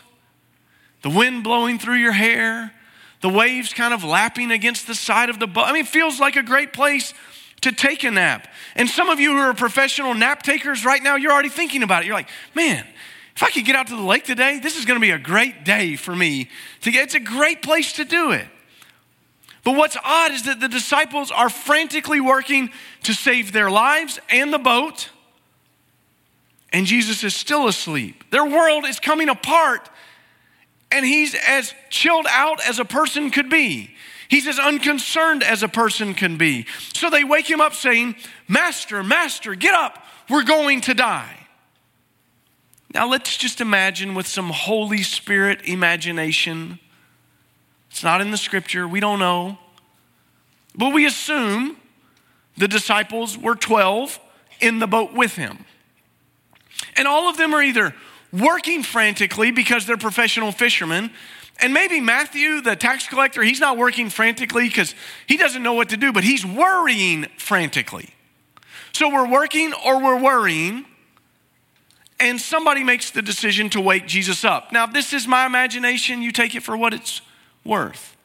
the 1.02 1.10
wind 1.10 1.44
blowing 1.44 1.80
through 1.80 1.96
your 1.96 2.12
hair, 2.12 2.74
the 3.22 3.30
waves 3.30 3.74
kind 3.74 3.94
of 3.94 4.04
lapping 4.04 4.52
against 4.52 4.88
the 4.88 4.96
side 4.96 5.30
of 5.30 5.40
the 5.40 5.48
boat. 5.48 5.66
I 5.66 5.74
mean, 5.74 5.84
it 5.84 5.88
feels 5.88 6.20
like 6.20 6.36
a 6.36 6.44
great 6.44 6.74
place 6.74 7.14
to 7.62 7.72
take 7.72 8.04
a 8.04 8.12
nap. 8.12 8.48
And 8.76 8.88
some 8.88 9.10
of 9.10 9.20
you 9.20 9.32
who 9.32 9.40
are 9.40 9.54
professional 9.54 10.14
nap 10.14 10.44
takers 10.44 10.86
right 10.86 11.02
now, 11.02 11.16
you're 11.16 11.32
already 11.32 11.50
thinking 11.50 11.84
about 11.84 12.04
it. 12.04 12.08
You're 12.08 12.16
like, 12.16 12.30
man, 12.54 12.86
if 13.36 13.44
I 13.44 13.50
could 13.50 13.66
get 13.66 13.76
out 13.76 13.88
to 13.88 13.96
the 13.96 14.02
lake 14.02 14.24
today, 14.24 14.60
this 14.60 14.78
is 14.78 14.86
going 14.86 15.00
to 15.00 15.02
be 15.02 15.12
a 15.12 15.20
great 15.20 15.64
day 15.64 15.96
for 15.96 16.16
me 16.16 16.50
to 16.82 16.92
get. 16.92 17.04
It's 17.04 17.16
a 17.16 17.20
great 17.20 17.62
place 17.62 17.94
to 17.94 18.06
do 18.06 18.32
it. 18.32 18.48
But 19.64 19.76
what's 19.76 19.98
odd 20.04 20.32
is 20.32 20.44
that 20.44 20.60
the 20.60 20.70
disciples 20.70 21.30
are 21.30 21.50
frantically 21.50 22.22
working 22.22 22.70
to 23.04 23.14
save 23.14 23.52
their 23.52 23.70
lives 23.70 24.20
and 24.30 24.54
the 24.54 24.60
boat, 24.60 25.10
and 26.72 26.86
Jesus 26.86 27.24
is 27.24 27.36
still 27.36 27.68
asleep. 27.68 28.24
Their 28.32 28.46
world 28.46 28.86
is 28.86 29.00
coming 29.00 29.30
apart 29.30 29.90
and 30.92 31.06
he's 31.06 31.36
as 31.36 31.74
chilled 31.90 32.28
out 32.30 32.66
as 32.66 32.80
a 32.80 32.86
person 32.86 33.30
could 33.30 33.50
be. 33.50 33.92
He's 34.30 34.48
as 34.48 34.60
unconcerned 34.60 35.44
as 35.44 35.64
a 35.64 35.68
person 35.68 36.14
can 36.14 36.38
be. 36.38 36.66
So 36.94 37.10
they 37.10 37.24
wake 37.24 37.50
him 37.50 37.62
up 37.62 37.74
saying, 37.74 38.16
Master, 38.48 39.04
Master, 39.04 39.56
get 39.56 39.74
up. 39.74 40.04
We're 40.30 40.44
going 40.44 40.82
to 40.82 40.94
die. 40.94 41.48
Now 42.94 43.10
let's 43.10 43.38
just 43.38 43.62
imagine 43.62 44.16
with 44.16 44.28
some 44.28 44.50
Holy 44.50 45.04
Spirit 45.04 45.62
imagination. 45.66 46.80
It's 47.90 48.04
not 48.04 48.22
in 48.22 48.32
the 48.32 48.38
scripture, 48.38 48.88
we 48.88 49.00
don't 49.00 49.20
know. 49.20 49.58
But 50.76 50.94
we 50.94 51.06
assume 51.06 51.78
the 52.58 52.68
disciples 52.68 53.38
were 53.38 53.56
12 53.56 54.20
in 54.60 54.80
the 54.80 54.88
boat 54.88 55.14
with 55.14 55.36
him. 55.36 55.66
And 56.96 57.08
all 57.08 57.30
of 57.30 57.38
them 57.38 57.54
are 57.54 57.62
either 57.62 57.94
working 58.40 58.84
frantically 58.84 59.52
because 59.52 59.86
they're 59.86 59.98
professional 59.98 60.52
fishermen. 60.52 61.12
And 61.60 61.74
maybe 61.74 62.00
Matthew, 62.00 62.62
the 62.62 62.76
tax 62.76 63.08
collector, 63.08 63.42
he's 63.42 63.60
not 63.60 63.78
working 63.78 64.10
frantically 64.10 64.68
because 64.68 64.94
he 65.26 65.38
doesn't 65.38 65.64
know 65.64 65.74
what 65.74 65.90
to 65.90 65.98
do, 65.98 66.14
but 66.14 66.24
he's 66.24 66.46
worrying 66.46 67.26
frantically. 67.38 68.10
So 68.94 69.10
we're 69.10 69.30
working 69.30 69.74
or 69.86 70.02
we're 70.02 70.22
worrying, 70.22 70.86
and 72.20 72.40
somebody 72.40 72.84
makes 72.84 73.12
the 73.12 73.22
decision 73.22 73.70
to 73.72 73.82
wake 73.82 74.08
Jesus 74.08 74.44
up. 74.44 74.72
Now, 74.72 74.86
if 74.86 74.94
this 74.94 75.14
is 75.14 75.28
my 75.28 75.46
imagination, 75.46 76.22
you 76.22 76.32
take 76.32 76.56
it 76.56 76.64
for 76.64 76.76
what 76.76 76.94
it's 76.94 77.22
worth. 77.64 78.16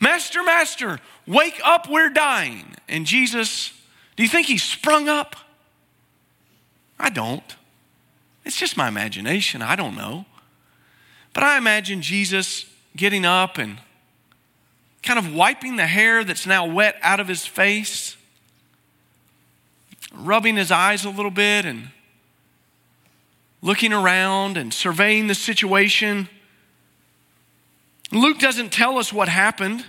Master, 0.00 0.42
Master, 0.42 1.00
wake 1.26 1.60
up, 1.64 1.88
we're 1.88 2.10
dying. 2.10 2.76
And 2.88 3.04
Jesus, 3.06 3.72
do 4.16 4.22
you 4.22 4.28
think 4.28 4.46
he 4.46 4.58
sprung 4.58 5.08
up? 5.08 5.36
I 6.98 7.10
don't. 7.10 7.56
It's 8.48 8.56
just 8.56 8.78
my 8.78 8.88
imagination. 8.88 9.60
I 9.60 9.76
don't 9.76 9.94
know. 9.94 10.24
But 11.34 11.44
I 11.44 11.58
imagine 11.58 12.00
Jesus 12.00 12.64
getting 12.96 13.26
up 13.26 13.58
and 13.58 13.78
kind 15.02 15.18
of 15.18 15.34
wiping 15.34 15.76
the 15.76 15.86
hair 15.86 16.24
that's 16.24 16.46
now 16.46 16.66
wet 16.66 16.96
out 17.02 17.20
of 17.20 17.28
his 17.28 17.44
face, 17.44 18.16
rubbing 20.14 20.56
his 20.56 20.70
eyes 20.70 21.04
a 21.04 21.10
little 21.10 21.30
bit, 21.30 21.66
and 21.66 21.90
looking 23.60 23.92
around 23.92 24.56
and 24.56 24.72
surveying 24.72 25.26
the 25.26 25.34
situation. 25.34 26.26
Luke 28.10 28.38
doesn't 28.38 28.72
tell 28.72 28.96
us 28.96 29.12
what 29.12 29.28
happened. 29.28 29.84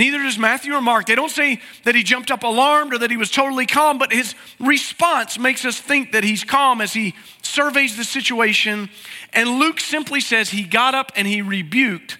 Neither 0.00 0.22
does 0.22 0.38
Matthew 0.38 0.72
or 0.72 0.80
Mark. 0.80 1.04
They 1.04 1.14
don't 1.14 1.30
say 1.30 1.60
that 1.84 1.94
he 1.94 2.02
jumped 2.02 2.30
up 2.30 2.42
alarmed 2.42 2.94
or 2.94 2.98
that 3.00 3.10
he 3.10 3.18
was 3.18 3.30
totally 3.30 3.66
calm, 3.66 3.98
but 3.98 4.10
his 4.10 4.34
response 4.58 5.38
makes 5.38 5.66
us 5.66 5.78
think 5.78 6.12
that 6.12 6.24
he's 6.24 6.42
calm 6.42 6.80
as 6.80 6.94
he 6.94 7.14
surveys 7.42 7.98
the 7.98 8.04
situation. 8.04 8.88
And 9.34 9.58
Luke 9.58 9.78
simply 9.78 10.22
says 10.22 10.48
he 10.48 10.62
got 10.62 10.94
up 10.94 11.12
and 11.16 11.28
he 11.28 11.42
rebuked 11.42 12.16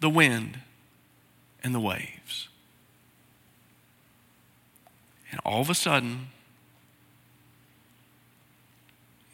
the 0.00 0.10
wind 0.10 0.58
and 1.62 1.72
the 1.72 1.78
waves. 1.78 2.48
And 5.30 5.40
all 5.44 5.60
of 5.60 5.70
a 5.70 5.76
sudden, 5.76 6.26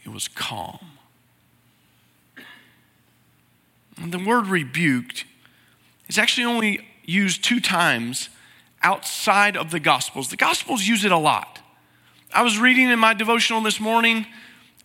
it 0.04 0.10
was 0.10 0.28
calm. 0.28 0.78
And 3.96 4.12
the 4.12 4.22
word 4.22 4.48
rebuked 4.48 5.24
is 6.06 6.18
actually 6.18 6.44
only 6.44 6.91
used 7.04 7.44
two 7.44 7.60
times 7.60 8.28
outside 8.82 9.56
of 9.56 9.70
the 9.70 9.80
Gospels. 9.80 10.28
The 10.28 10.36
Gospels 10.36 10.86
use 10.86 11.04
it 11.04 11.12
a 11.12 11.18
lot. 11.18 11.60
I 12.34 12.42
was 12.42 12.58
reading 12.58 12.88
in 12.88 12.98
my 12.98 13.14
devotional 13.14 13.60
this 13.60 13.78
morning 13.78 14.26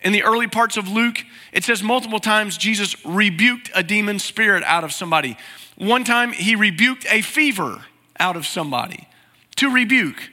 in 0.02 0.12
the 0.12 0.22
early 0.22 0.46
parts 0.46 0.76
of 0.76 0.88
Luke, 0.88 1.24
it 1.52 1.64
says 1.64 1.82
multiple 1.82 2.20
times 2.20 2.56
Jesus 2.56 2.94
rebuked 3.04 3.70
a 3.74 3.82
demon 3.82 4.18
spirit 4.18 4.62
out 4.64 4.84
of 4.84 4.92
somebody. 4.92 5.36
One 5.76 6.04
time 6.04 6.32
he 6.32 6.54
rebuked 6.54 7.04
a 7.10 7.20
fever 7.20 7.84
out 8.18 8.36
of 8.36 8.46
somebody. 8.46 9.08
To 9.56 9.72
rebuke. 9.72 10.30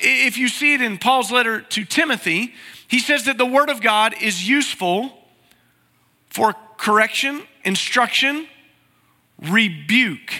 If 0.00 0.36
you 0.36 0.48
see 0.48 0.74
it 0.74 0.82
in 0.82 0.98
Paul's 0.98 1.32
letter 1.32 1.62
to 1.62 1.84
Timothy, 1.84 2.52
he 2.88 2.98
says 2.98 3.24
that 3.24 3.38
the 3.38 3.46
Word 3.46 3.70
of 3.70 3.80
God 3.80 4.14
is 4.20 4.46
useful 4.46 5.12
for 6.28 6.54
correction, 6.76 7.42
instruction, 7.64 8.46
rebuke, 9.38 10.32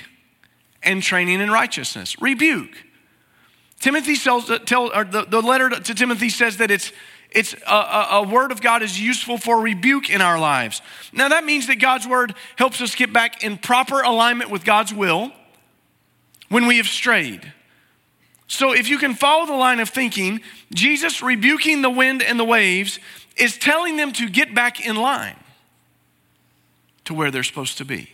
and 0.83 1.03
training 1.03 1.41
in 1.41 1.51
righteousness. 1.51 2.21
Rebuke. 2.21 2.85
Timothy 3.81 4.17
tells, 4.17 4.51
uh, 4.51 4.59
tell, 4.59 4.89
the, 4.89 5.27
the 5.29 5.43
letter 5.43 5.69
to 5.69 5.95
Timothy 5.95 6.29
says 6.31 6.57
that 6.59 6.71
it's, 6.71 6.93
it's 7.31 7.55
a, 7.67 7.75
a, 7.75 8.09
a, 8.13 8.23
word 8.23 8.53
of 8.53 8.63
God 8.63 8.83
is 8.83 8.99
useful 9.01 9.37
for 9.37 9.61
rebuke 9.61 10.09
in 10.09 10.23
our 10.23 10.39
lives. 10.39 10.81
Now 11.13 11.29
that 11.29 11.45
means 11.45 11.67
that 11.67 11.77
God's 11.77 12.07
word 12.07 12.35
helps 12.57 12.81
us 12.81 12.95
get 12.95 13.13
back 13.13 13.43
in 13.45 13.59
proper 13.59 14.01
alignment 14.01 14.51
with 14.51 14.65
God's 14.65 14.95
will 14.95 15.33
when 16.49 16.67
we 16.67 16.79
have 16.79 16.87
strayed. 16.87 17.53
So, 18.49 18.73
if 18.73 18.89
you 18.89 18.99
can 18.99 19.15
follow 19.15 19.45
the 19.45 19.55
line 19.55 19.81
of 19.81 19.89
thinking, 19.89 20.41
Jesus 20.73 21.21
rebuking 21.21 21.83
the 21.83 21.91
wind 21.91 22.23
and 22.23 22.39
the 22.39 22.45
waves 22.45 23.01
is 23.37 23.59
telling 23.59 23.97
them 23.97 24.13
to 24.13 24.29
get 24.29 24.55
back 24.55 24.87
in 24.87 24.95
line 24.95 25.37
to 27.05 27.13
where 27.13 27.33
they're 27.33 27.43
supposed 27.43 27.79
to 27.79 27.85
be. 27.85 28.11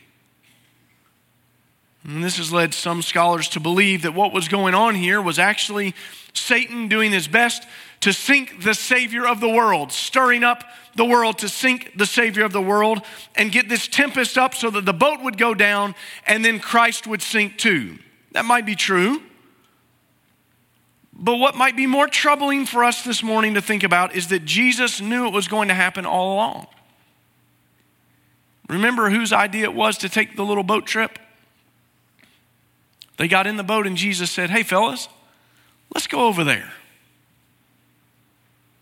And 2.05 2.23
this 2.23 2.39
has 2.39 2.53
led 2.53 2.75
some 2.75 3.01
scholars 3.01 3.49
to 3.51 3.61
believe 3.61 4.03
that 4.03 4.15
what 4.15 4.33
was 4.33 4.49
going 4.49 4.75
on 4.75 4.95
here 4.95 5.23
was 5.23 5.39
actually 5.39 5.95
Satan 6.35 6.89
doing 6.89 7.13
his 7.13 7.29
best 7.29 7.67
to 8.01 8.13
sink 8.13 8.65
the 8.65 8.75
Savior 8.75 9.27
of 9.27 9.41
the 9.41 9.49
world, 9.49 9.93
stirring 9.93 10.43
up 10.43 10.65
the 10.97 11.05
world 11.05 11.39
to 11.39 11.49
sink 11.49 11.93
the 11.97 12.07
Savior 12.07 12.45
of 12.45 12.53
the 12.53 12.61
world 12.61 13.03
and 13.37 13.53
get 13.53 13.69
this 13.69 13.87
tempest 13.87 14.37
up 14.37 14.55
so 14.55 14.71
that 14.71 14.85
the 14.85 14.93
boat 14.93 15.23
would 15.23 15.39
go 15.39 15.55
down 15.55 15.95
and 16.27 16.45
then 16.45 16.59
Christ 16.59 17.07
would 17.07 17.23
sink 17.23 17.57
too. 17.59 17.99
That 18.33 18.45
might 18.45 18.67
be 18.67 18.75
true. 18.75 19.23
But 21.13 21.37
what 21.37 21.55
might 21.55 21.77
be 21.77 21.87
more 21.87 22.09
troubling 22.09 22.67
for 22.67 22.83
us 22.83 23.05
this 23.05 23.23
morning 23.23 23.55
to 23.55 23.61
think 23.61 23.85
about 23.85 24.17
is 24.17 24.29
that 24.29 24.45
Jesus 24.45 25.01
knew 25.01 25.27
it 25.27 25.33
was 25.33 25.47
going 25.47 25.69
to 25.69 25.75
happen 25.75 26.05
all 26.05 26.35
along. 26.35 26.67
Remember 28.69 29.11
whose 29.11 29.33
idea 29.33 29.65
it 29.65 29.75
was 29.75 29.99
to 29.99 30.09
take 30.09 30.35
the 30.37 30.45
little 30.45 30.65
boat 30.65 30.87
trip? 30.87 31.19
They 33.17 33.29
got 33.29 33.47
in 33.47 33.57
the 33.57 33.63
boat 33.63 33.87
and 33.87 33.97
Jesus 33.97 34.31
said, 34.31 34.51
Hey, 34.51 34.63
fellas, 34.63 35.09
let's 35.95 36.07
go 36.07 36.27
over 36.27 36.45
there. 36.45 36.73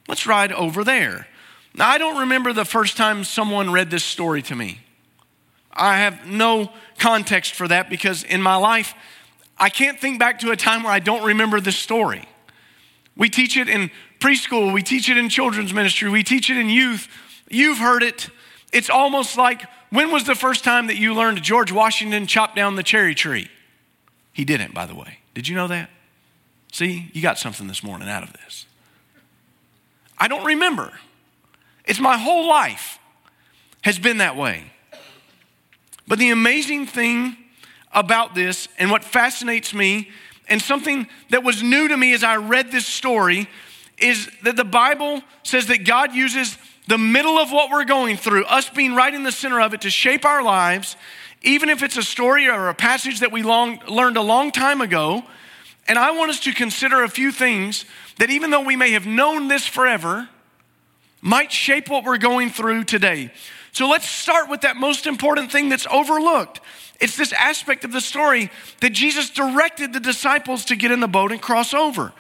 Let's 0.09 0.27
ride 0.27 0.53
over 0.53 0.83
there. 0.83 1.29
Now, 1.75 1.89
I 1.89 1.99
don't 1.99 2.21
remember 2.21 2.53
the 2.53 2.65
first 2.65 2.97
time 2.97 3.23
someone 3.23 3.71
read 3.71 3.91
this 3.91 4.05
story 4.05 4.43
to 4.43 4.57
me. 4.57 4.81
I 5.73 5.99
have 5.99 6.27
no 6.27 6.73
context 6.99 7.55
for 7.55 7.69
that 7.69 7.89
because 7.89 8.25
in 8.25 8.43
my 8.43 8.57
life, 8.57 8.95
I 9.57 9.69
can't 9.69 10.01
think 10.01 10.19
back 10.19 10.41
to 10.41 10.51
a 10.51 10.57
time 10.57 10.83
where 10.83 10.93
I 10.93 10.99
don't 10.99 11.25
remember 11.25 11.61
this 11.61 11.77
story. 11.77 12.25
We 13.17 13.29
teach 13.29 13.57
it 13.57 13.69
in 13.69 13.91
preschool, 14.19 14.73
we 14.73 14.83
teach 14.83 15.09
it 15.09 15.17
in 15.17 15.29
children's 15.29 15.73
ministry, 15.73 16.11
we 16.11 16.25
teach 16.25 16.51
it 16.51 16.57
in 16.57 16.69
youth. 16.69 17.09
You've 17.49 17.79
heard 17.79 18.03
it. 18.03 18.31
It's 18.73 18.91
almost 18.91 19.37
like 19.37 19.63
when 19.91 20.11
was 20.11 20.25
the 20.25 20.35
first 20.35 20.65
time 20.65 20.87
that 20.87 20.97
you 20.97 21.15
learned 21.15 21.43
George 21.43 21.73
Washington 21.73 22.27
chopped 22.27 22.57
down 22.57 22.77
the 22.77 22.83
cherry 22.83 23.15
tree? 23.15 23.49
He 24.41 24.47
didn't, 24.47 24.73
by 24.73 24.87
the 24.87 24.95
way. 24.95 25.19
Did 25.35 25.49
you 25.49 25.55
know 25.55 25.69
that? 25.69 25.91
See, 26.73 27.11
you 27.13 27.21
got 27.21 27.39
something 27.39 27.67
this 27.67 27.83
morning 27.83 28.09
out 28.09 28.23
of 28.23 28.33
this. 28.33 28.65
I 30.17 30.29
don't 30.29 30.47
remember. 30.47 30.95
It's 31.85 32.01
my 32.01 32.17
whole 32.17 32.49
life 32.49 32.99
has 33.83 33.99
been 33.99 34.17
that 34.17 34.37
way. 34.37 34.73
But 36.09 36.19
the 36.19 36.31
amazing 36.31 36.87
thing 36.87 37.37
about 37.93 38.35
this 38.35 38.67
and 38.79 38.91
what 38.91 39.05
fascinates 39.05 39.75
me, 39.75 40.09
and 40.49 40.63
something 40.63 41.07
that 41.29 41.45
was 41.45 41.63
new 41.63 41.89
to 41.89 41.97
me 41.99 42.15
as 42.15 42.25
I 42.25 42.37
read 42.37 42.73
this 42.73 42.87
story, 42.87 43.47
is 43.99 44.27
that 44.43 44.57
the 44.57 44.65
Bible 44.65 45.21
says 45.43 45.67
that 45.67 45.85
God 45.85 46.15
uses 46.15 46.57
the 46.89 46.97
middle 46.97 47.37
of 47.37 47.53
what 47.53 47.71
we're 47.71 47.85
going 47.85 48.17
through, 48.17 48.45
us 48.47 48.71
being 48.71 48.95
right 48.95 49.13
in 49.13 49.23
the 49.23 49.33
center 49.33 49.61
of 49.61 49.75
it, 49.75 49.83
to 49.83 49.91
shape 49.91 50.25
our 50.25 50.43
lives, 50.43 50.97
even 51.43 51.69
if 51.69 51.83
it's 51.83 51.97
a 51.97 52.03
story 52.03 52.49
or 52.49 52.69
a 52.69 52.75
passage 52.75 53.21
that 53.21 53.33
we 53.33 53.43
long, 53.43 53.81
learned 53.89 54.17
a 54.17 54.23
long 54.23 54.53
time 54.53 54.81
ago. 54.81 55.23
And 55.89 55.99
I 55.99 56.11
want 56.13 56.31
us 56.31 56.41
to 56.41 56.53
consider 56.53 57.03
a 57.03 57.09
few 57.09 57.33
things 57.33 57.85
that, 58.19 58.31
even 58.31 58.51
though 58.51 58.61
we 58.61 58.77
may 58.77 58.93
have 58.93 59.07
known 59.07 59.49
this 59.49 59.67
forever, 59.67 60.29
might 61.21 61.51
shape 61.51 61.89
what 61.89 62.05
we're 62.05 62.19
going 62.19 62.51
through 62.51 62.85
today. 62.85 63.33
So 63.73 63.89
let's 63.89 64.09
start 64.09 64.49
with 64.49 64.63
that 64.63 64.77
most 64.77 65.07
important 65.07 65.51
thing 65.51 65.69
that's 65.69 65.87
overlooked. 65.91 66.61
It's 67.01 67.17
this 67.17 67.33
aspect 67.33 67.85
of 67.85 67.93
the 67.93 68.01
story 68.01 68.51
that 68.81 68.91
Jesus 68.91 69.31
directed 69.31 69.93
the 69.93 70.01
disciples 70.01 70.67
to 70.67 70.77
get 70.77 70.91
in 70.91 71.01
the 71.01 71.09
boat 71.09 71.33
and 71.33 71.41
cross 71.41 71.73
over. 71.73 72.13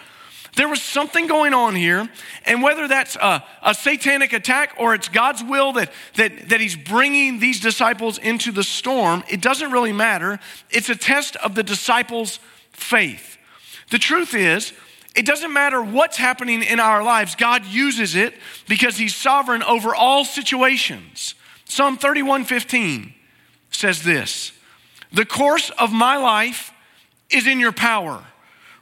There 0.56 0.68
was 0.68 0.82
something 0.82 1.26
going 1.26 1.54
on 1.54 1.74
here, 1.74 2.08
and 2.44 2.62
whether 2.62 2.88
that's 2.88 3.16
a, 3.16 3.44
a, 3.62 3.74
satanic 3.74 4.32
attack 4.32 4.74
or 4.78 4.94
it's 4.94 5.08
God's 5.08 5.44
will 5.44 5.72
that, 5.74 5.92
that, 6.16 6.48
that 6.48 6.60
He's 6.60 6.76
bringing 6.76 7.38
these 7.38 7.60
disciples 7.60 8.18
into 8.18 8.50
the 8.50 8.64
storm, 8.64 9.22
it 9.28 9.40
doesn't 9.40 9.70
really 9.70 9.92
matter. 9.92 10.40
It's 10.70 10.88
a 10.88 10.96
test 10.96 11.36
of 11.36 11.54
the 11.54 11.62
disciples' 11.62 12.40
faith. 12.72 13.38
The 13.90 13.98
truth 13.98 14.34
is, 14.34 14.72
it 15.14 15.26
doesn't 15.26 15.52
matter 15.52 15.82
what's 15.82 16.16
happening 16.16 16.62
in 16.62 16.80
our 16.80 17.02
lives, 17.02 17.34
God 17.34 17.64
uses 17.66 18.14
it 18.16 18.34
because 18.68 18.96
He's 18.96 19.14
sovereign 19.14 19.62
over 19.62 19.94
all 19.94 20.24
situations. 20.24 21.34
Psalm 21.64 21.96
31 21.96 22.44
15 22.44 23.14
says 23.70 24.02
this 24.02 24.52
The 25.12 25.24
course 25.24 25.70
of 25.78 25.92
my 25.92 26.16
life 26.16 26.72
is 27.30 27.46
in 27.46 27.60
your 27.60 27.72
power. 27.72 28.24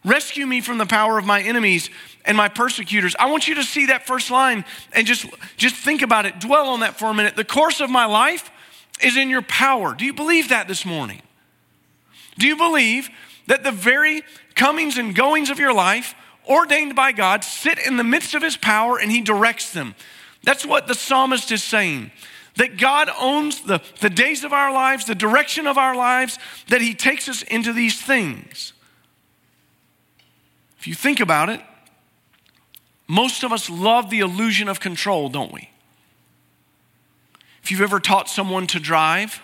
Rescue 0.09 0.47
me 0.47 0.63
from 0.63 0.79
the 0.79 0.87
power 0.87 1.19
of 1.19 1.27
my 1.27 1.43
enemies 1.43 1.91
and 2.25 2.37
my 2.37 2.49
persecutors. 2.49 3.15
I 3.19 3.31
want 3.31 3.47
you 3.47 3.57
to 3.57 3.63
see 3.63 3.87
that 3.87 4.07
first 4.07 4.31
line 4.31 4.65
and 4.93 5.07
just, 5.07 5.27
just 5.59 5.75
think 5.75 6.01
about 6.01 6.25
it. 6.25 6.41
Dwell 6.41 6.69
on 6.69 6.81
that 6.81 6.99
for 6.99 7.11
a 7.11 7.15
minute. 7.15 7.37
The 7.37 7.45
course 7.45 7.81
of 7.81 7.91
my 7.91 8.07
life 8.07 8.51
is 9.03 9.19
in 9.19 9.29
your 9.29 9.43
power. 9.43 9.95
Do 9.95 10.07
you 10.07 10.15
believe 10.15 10.49
that 10.49 10.67
this 10.67 10.87
morning? 10.87 11.21
Do 12.39 12.47
you 12.47 12.57
believe 12.57 13.11
that 13.49 13.65
the 13.65 13.71
very 13.71 14.23
comings 14.55 14.97
and 14.97 15.15
goings 15.15 15.51
of 15.51 15.59
your 15.59 15.75
life, 15.75 16.15
ordained 16.49 16.97
by 16.97 17.13
God, 17.13 17.45
sit 17.45 17.79
in 17.79 17.99
the 17.99 18.05
midst 18.05 18.35
of 18.35 18.43
his 18.43 18.57
power 18.57 18.99
and 18.99 19.13
he 19.13 19.21
directs 19.21 19.73
them? 19.73 19.95
That's 20.43 20.65
what 20.65 20.87
the 20.87 20.95
psalmist 20.95 21.53
is 21.53 21.63
saying 21.63 22.13
that 22.57 22.77
God 22.77 23.09
owns 23.21 23.61
the, 23.63 23.81
the 24.01 24.11
days 24.11 24.43
of 24.43 24.53
our 24.53 24.73
lives, 24.73 25.05
the 25.05 25.15
direction 25.15 25.67
of 25.67 25.79
our 25.79 25.95
lives, 25.95 26.39
that 26.67 26.81
He 26.81 26.93
takes 26.93 27.29
us 27.29 27.43
into 27.43 27.73
these 27.73 28.01
things. 28.01 28.73
If 30.79 30.87
you 30.87 30.95
think 30.95 31.21
about 31.21 31.49
it, 31.49 31.61
most 33.07 33.43
of 33.43 33.53
us 33.53 33.69
love 33.71 34.11
the 34.11 34.21
illusion 34.21 34.69
of 34.69 34.81
control, 34.81 35.29
don't 35.29 35.53
we? 35.53 35.71
If 37.63 37.71
you've 37.71 37.81
ever 37.81 38.01
taught 38.01 38.29
someone 38.29 38.67
to 38.69 38.81
drive, 38.81 39.41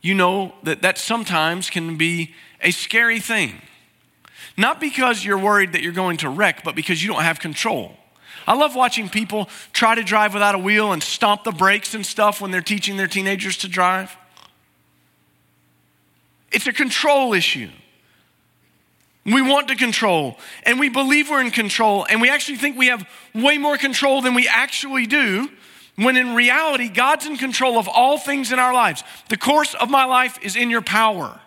you 0.00 0.14
know 0.14 0.54
that 0.62 0.82
that 0.82 0.98
sometimes 0.98 1.70
can 1.70 1.96
be 1.96 2.34
a 2.60 2.70
scary 2.70 3.20
thing. 3.20 3.62
Not 4.56 4.80
because 4.80 5.24
you're 5.24 5.38
worried 5.38 5.72
that 5.72 5.82
you're 5.82 5.92
going 5.92 6.18
to 6.18 6.28
wreck, 6.28 6.62
but 6.62 6.76
because 6.76 7.02
you 7.02 7.08
don't 7.12 7.22
have 7.22 7.40
control. 7.40 7.96
I 8.46 8.54
love 8.54 8.74
watching 8.74 9.08
people 9.08 9.48
try 9.72 9.94
to 9.94 10.02
drive 10.02 10.34
without 10.34 10.54
a 10.54 10.58
wheel 10.58 10.92
and 10.92 11.02
stomp 11.02 11.44
the 11.44 11.52
brakes 11.52 11.94
and 11.94 12.04
stuff 12.04 12.40
when 12.40 12.50
they're 12.50 12.60
teaching 12.60 12.96
their 12.96 13.06
teenagers 13.06 13.56
to 13.58 13.68
drive. 13.68 14.14
It's 16.52 16.66
a 16.66 16.72
control 16.72 17.32
issue. 17.32 17.70
We 19.24 19.40
want 19.40 19.68
to 19.68 19.76
control, 19.76 20.38
and 20.64 20.78
we 20.78 20.90
believe 20.90 21.30
we're 21.30 21.40
in 21.40 21.50
control, 21.50 22.06
and 22.08 22.20
we 22.20 22.28
actually 22.28 22.58
think 22.58 22.76
we 22.76 22.88
have 22.88 23.08
way 23.34 23.56
more 23.56 23.78
control 23.78 24.20
than 24.20 24.34
we 24.34 24.46
actually 24.46 25.06
do, 25.06 25.48
when 25.96 26.16
in 26.16 26.34
reality, 26.34 26.88
God's 26.88 27.24
in 27.24 27.36
control 27.36 27.78
of 27.78 27.88
all 27.88 28.18
things 28.18 28.52
in 28.52 28.58
our 28.58 28.74
lives. 28.74 29.02
The 29.30 29.36
course 29.36 29.74
of 29.74 29.88
my 29.88 30.04
life 30.04 30.38
is 30.42 30.56
in 30.56 30.68
your 30.68 30.82
power. 30.82 31.40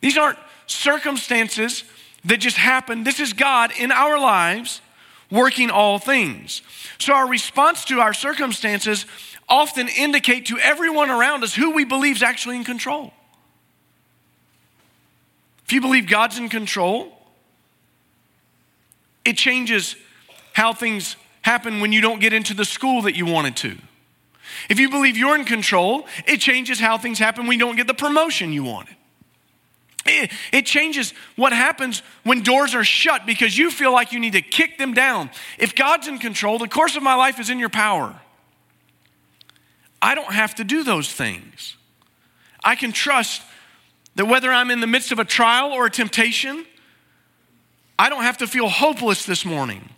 These 0.00 0.16
aren't 0.16 0.38
circumstances 0.66 1.84
that 2.24 2.38
just 2.38 2.56
happen, 2.56 3.04
this 3.04 3.20
is 3.20 3.32
God 3.32 3.72
in 3.78 3.92
our 3.92 4.18
lives 4.18 4.80
working 5.30 5.70
all 5.70 5.98
things. 5.98 6.62
So 6.98 7.12
our 7.12 7.28
response 7.28 7.84
to 7.86 8.00
our 8.00 8.14
circumstances 8.14 9.06
often 9.48 9.88
indicate 9.88 10.46
to 10.46 10.58
everyone 10.58 11.10
around 11.10 11.44
us 11.44 11.54
who 11.54 11.72
we 11.72 11.84
believe 11.84 12.16
is 12.16 12.22
actually 12.22 12.56
in 12.56 12.64
control. 12.64 13.12
If 15.66 15.72
you 15.72 15.80
believe 15.80 16.06
God's 16.06 16.38
in 16.38 16.48
control, 16.48 17.12
it 19.24 19.36
changes 19.36 19.96
how 20.52 20.72
things 20.72 21.16
happen 21.42 21.80
when 21.80 21.92
you 21.92 22.00
don't 22.00 22.20
get 22.20 22.32
into 22.32 22.54
the 22.54 22.64
school 22.64 23.02
that 23.02 23.16
you 23.16 23.26
wanted 23.26 23.56
to. 23.56 23.76
If 24.70 24.78
you 24.78 24.88
believe 24.88 25.16
you're 25.16 25.34
in 25.34 25.44
control, 25.44 26.06
it 26.24 26.40
changes 26.40 26.78
how 26.78 26.98
things 26.98 27.18
happen 27.18 27.48
when 27.48 27.58
you 27.58 27.66
don't 27.66 27.76
get 27.76 27.88
the 27.88 27.94
promotion 27.94 28.52
you 28.52 28.62
wanted. 28.62 28.94
It, 30.08 30.30
it, 30.52 30.66
changes 30.66 31.12
what 31.34 31.52
happens 31.52 32.00
when 32.22 32.42
doors 32.42 32.76
are 32.76 32.84
shut 32.84 33.26
because 33.26 33.58
you 33.58 33.72
feel 33.72 33.92
like 33.92 34.12
you 34.12 34.20
need 34.20 34.34
to 34.34 34.42
kick 34.42 34.78
them 34.78 34.94
down. 34.94 35.30
If 35.58 35.74
God's 35.74 36.06
in 36.06 36.18
control, 36.18 36.58
the 36.58 36.68
course 36.68 36.94
of 36.94 37.02
my 37.02 37.16
life 37.16 37.40
is 37.40 37.50
in 37.50 37.58
your 37.58 37.68
power. 37.68 38.14
I 40.00 40.14
don't 40.14 40.32
have 40.32 40.54
to 40.56 40.64
do 40.64 40.84
those 40.84 41.10
things. 41.10 41.76
I 42.62 42.76
can 42.76 42.92
trust 42.92 43.42
that 44.16 44.26
whether 44.26 44.50
I'm 44.50 44.70
in 44.70 44.80
the 44.80 44.86
midst 44.86 45.12
of 45.12 45.18
a 45.18 45.24
trial 45.24 45.72
or 45.72 45.86
a 45.86 45.90
temptation, 45.90 46.66
I 47.98 48.08
don't 48.08 48.22
have 48.22 48.38
to 48.38 48.46
feel 48.46 48.68
hopeless 48.68 49.24
this 49.24 49.44
morning 49.44 49.88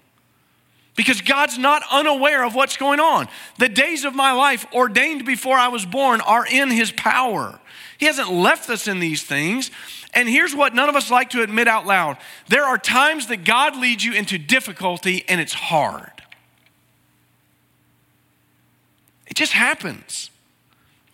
because 0.97 1.21
God's 1.21 1.57
not 1.57 1.83
unaware 1.91 2.45
of 2.45 2.55
what's 2.57 2.77
going 2.77 2.99
on. 2.99 3.29
The 3.59 3.69
days 3.69 4.05
of 4.05 4.15
my 4.15 4.33
life 4.33 4.67
ordained 4.75 5.25
before 5.25 5.57
I 5.57 5.69
was 5.69 5.87
born 5.87 6.21
are 6.21 6.45
in 6.45 6.71
His 6.71 6.91
power. 6.91 7.59
He 7.99 8.07
hasn't 8.07 8.31
left 8.31 8.69
us 8.69 8.89
in 8.89 8.99
these 8.99 9.23
things. 9.23 9.71
And 10.15 10.29
here's 10.29 10.55
what 10.55 10.75
none 10.75 10.89
of 10.89 10.97
us 10.97 11.11
like 11.11 11.31
to 11.31 11.43
admit 11.43 11.69
out 11.69 11.87
loud 11.87 12.17
there 12.49 12.65
are 12.65 12.79
times 12.79 13.29
that 13.29 13.45
God 13.45 13.77
leads 13.77 14.05
you 14.05 14.13
into 14.13 14.39
difficulty 14.39 15.25
and 15.29 15.41
it's 15.41 15.53
hard. 15.53 16.11
It 19.29 19.37
just 19.37 19.53
happens. 19.53 20.31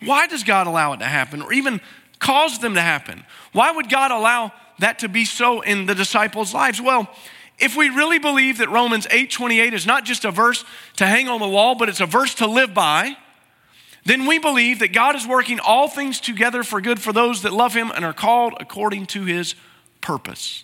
Why 0.01 0.27
does 0.27 0.43
God 0.43 0.65
allow 0.65 0.93
it 0.93 0.97
to 0.97 1.05
happen 1.05 1.41
or 1.41 1.53
even 1.53 1.81
cause 2.19 2.59
them 2.59 2.75
to 2.75 2.81
happen? 2.81 3.25
Why 3.51 3.71
would 3.71 3.89
God 3.89 4.11
allow 4.11 4.51
that 4.79 4.99
to 4.99 5.09
be 5.09 5.25
so 5.25 5.61
in 5.61 5.85
the 5.85 5.95
disciples' 5.95 6.53
lives? 6.53 6.81
Well, 6.81 7.09
if 7.57 7.75
we 7.75 7.89
really 7.89 8.19
believe 8.19 8.57
that 8.57 8.69
Romans 8.69 9.07
8:28 9.09 9.73
is 9.73 9.85
not 9.85 10.03
just 10.05 10.25
a 10.25 10.31
verse 10.31 10.65
to 10.97 11.05
hang 11.05 11.29
on 11.29 11.39
the 11.39 11.47
wall, 11.47 11.75
but 11.75 11.87
it's 11.89 12.01
a 12.01 12.05
verse 12.05 12.33
to 12.35 12.47
live 12.47 12.73
by, 12.73 13.15
then 14.03 14.25
we 14.25 14.37
believe 14.37 14.79
that 14.79 14.93
God 14.93 15.15
is 15.15 15.25
working 15.25 15.59
all 15.59 15.87
things 15.87 16.19
together 16.19 16.63
for 16.63 16.81
good 16.81 17.01
for 17.01 17.11
those 17.11 17.41
that 17.41 17.53
love 17.53 17.73
him 17.73 17.91
and 17.91 18.05
are 18.05 18.13
called 18.13 18.53
according 18.59 19.07
to 19.07 19.23
his 19.23 19.55
purpose. 20.01 20.63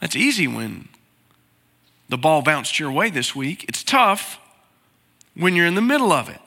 That's 0.00 0.16
easy 0.16 0.46
when 0.46 0.88
the 2.10 2.18
ball 2.18 2.42
bounced 2.42 2.78
your 2.78 2.92
way 2.92 3.08
this 3.08 3.34
week. 3.34 3.64
It's 3.68 3.82
tough 3.82 4.38
when 5.34 5.56
you're 5.56 5.66
in 5.66 5.76
the 5.76 5.80
middle 5.80 6.12
of 6.12 6.28
it. 6.28 6.40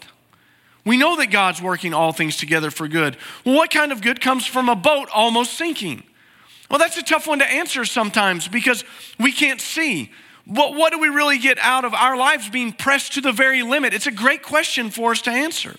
We 0.87 0.95
know 0.95 1.17
that 1.17 1.31
God's 1.31 1.61
working 1.61 1.93
all 1.93 2.13
things 2.13 2.37
together 2.37 2.71
for 2.71 2.87
good. 2.87 3.17
Well, 3.43 3.55
what 3.55 3.71
kind 3.71 3.91
of 3.91 4.01
good 4.01 4.21
comes 4.21 4.45
from 4.45 4.69
a 4.69 4.75
boat 4.75 5.09
almost 5.13 5.57
sinking? 5.57 6.01
Well, 6.69 6.79
that's 6.79 6.95
a 6.95 7.03
tough 7.03 7.27
one 7.27 7.39
to 7.39 7.45
answer 7.45 7.83
sometimes 7.83 8.47
because 8.47 8.85
we 9.19 9.33
can't 9.33 9.59
see. 9.59 10.11
What, 10.45 10.75
what 10.75 10.93
do 10.93 10.99
we 10.99 11.09
really 11.09 11.39
get 11.39 11.57
out 11.59 11.83
of 11.83 11.93
our 11.93 12.15
lives 12.15 12.49
being 12.49 12.71
pressed 12.71 13.13
to 13.15 13.21
the 13.21 13.33
very 13.33 13.63
limit? 13.63 13.93
It's 13.93 14.07
a 14.07 14.11
great 14.11 14.43
question 14.43 14.89
for 14.89 15.11
us 15.11 15.21
to 15.23 15.29
answer. 15.29 15.75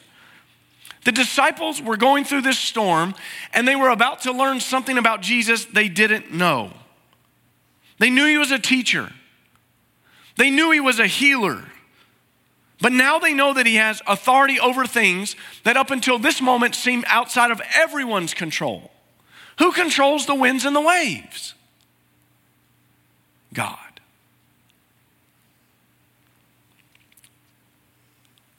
The 1.06 1.12
disciples 1.12 1.80
were 1.80 1.96
going 1.96 2.24
through 2.24 2.42
this 2.42 2.58
storm 2.58 3.14
and 3.54 3.66
they 3.66 3.76
were 3.76 3.88
about 3.88 4.22
to 4.22 4.32
learn 4.32 4.60
something 4.60 4.98
about 4.98 5.22
Jesus 5.22 5.64
they 5.64 5.88
didn't 5.88 6.34
know. 6.34 6.70
They 7.98 8.10
knew 8.10 8.26
he 8.26 8.36
was 8.36 8.50
a 8.50 8.58
teacher, 8.58 9.10
they 10.36 10.50
knew 10.50 10.70
he 10.70 10.80
was 10.80 10.98
a 10.98 11.06
healer. 11.06 11.64
But 12.80 12.92
now 12.92 13.18
they 13.18 13.34
know 13.34 13.52
that 13.54 13.66
he 13.66 13.76
has 13.76 14.00
authority 14.06 14.60
over 14.60 14.86
things 14.86 15.34
that 15.64 15.76
up 15.76 15.90
until 15.90 16.18
this 16.18 16.40
moment 16.40 16.74
seemed 16.74 17.04
outside 17.08 17.50
of 17.50 17.60
everyone's 17.74 18.34
control. 18.34 18.90
Who 19.58 19.72
controls 19.72 20.26
the 20.26 20.34
winds 20.34 20.64
and 20.64 20.76
the 20.76 20.80
waves? 20.80 21.54
God. 23.52 23.78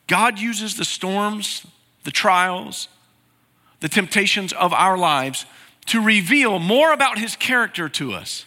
God 0.08 0.39
uses 0.39 0.75
the 0.75 0.86
storms, 0.86 1.65
the 2.03 2.12
trials, 2.12 2.89
the 3.79 3.88
temptations 3.88 4.51
of 4.51 4.73
our 4.73 4.97
lives 4.97 5.45
to 5.86 6.01
reveal 6.01 6.60
more 6.60 6.91
about 6.91 7.17
his 7.17 7.36
character 7.36 7.88
to 7.89 8.13
us 8.13 8.45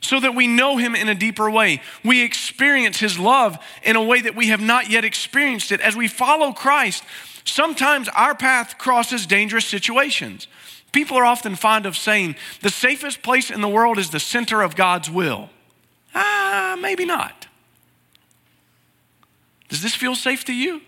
so 0.00 0.18
that 0.20 0.34
we 0.34 0.46
know 0.46 0.76
him 0.76 0.94
in 0.94 1.08
a 1.08 1.14
deeper 1.14 1.50
way. 1.50 1.82
We 2.04 2.22
experience 2.22 2.98
his 2.98 3.18
love 3.18 3.58
in 3.82 3.96
a 3.96 4.02
way 4.02 4.22
that 4.22 4.34
we 4.34 4.48
have 4.48 4.60
not 4.60 4.90
yet 4.90 5.04
experienced 5.04 5.72
it. 5.72 5.80
As 5.80 5.94
we 5.94 6.08
follow 6.08 6.52
Christ, 6.52 7.04
sometimes 7.44 8.08
our 8.10 8.34
path 8.34 8.78
crosses 8.78 9.26
dangerous 9.26 9.66
situations. 9.66 10.48
People 10.92 11.16
are 11.16 11.24
often 11.24 11.54
fond 11.54 11.86
of 11.86 11.96
saying 11.96 12.34
the 12.62 12.70
safest 12.70 13.22
place 13.22 13.50
in 13.50 13.60
the 13.60 13.68
world 13.68 13.98
is 13.98 14.10
the 14.10 14.20
center 14.20 14.62
of 14.62 14.74
God's 14.74 15.10
will. 15.10 15.50
Ah, 16.14 16.76
maybe 16.80 17.04
not. 17.04 17.46
Does 19.68 19.82
this 19.82 19.94
feel 19.94 20.16
safe 20.16 20.44
to 20.46 20.52
you? 20.52 20.80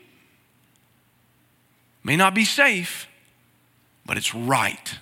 May 2.02 2.16
not 2.16 2.34
be 2.34 2.44
safe, 2.44 3.06
but 4.04 4.16
it's 4.16 4.34
right. 4.34 4.98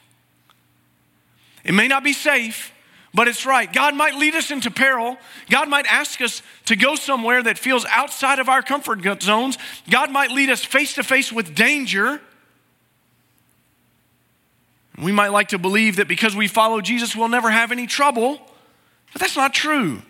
It 1.64 1.72
may 1.72 1.88
not 1.88 2.04
be 2.04 2.12
safe, 2.12 2.74
but 3.12 3.26
it's 3.26 3.44
right. 3.44 3.72
God 3.72 3.94
might 3.94 4.14
lead 4.14 4.34
us 4.34 4.50
into 4.50 4.70
peril. 4.70 5.18
God 5.50 5.68
might 5.68 5.86
ask 5.86 6.20
us 6.20 6.42
to 6.66 6.76
go 6.76 6.94
somewhere 6.94 7.42
that 7.42 7.58
feels 7.58 7.84
outside 7.86 8.38
of 8.38 8.48
our 8.48 8.62
comfort 8.62 9.02
zones. 9.22 9.58
God 9.88 10.10
might 10.10 10.30
lead 10.30 10.48
us 10.48 10.64
face 10.64 10.94
to 10.94 11.02
face 11.02 11.32
with 11.32 11.54
danger. 11.54 12.20
We 15.00 15.12
might 15.12 15.28
like 15.28 15.48
to 15.48 15.58
believe 15.58 15.96
that 15.96 16.08
because 16.08 16.36
we 16.36 16.46
follow 16.46 16.80
Jesus, 16.80 17.16
we'll 17.16 17.28
never 17.28 17.50
have 17.50 17.72
any 17.72 17.86
trouble, 17.86 18.40
but 19.12 19.20
that's 19.20 19.36
not 19.36 19.54
true. 19.54 20.02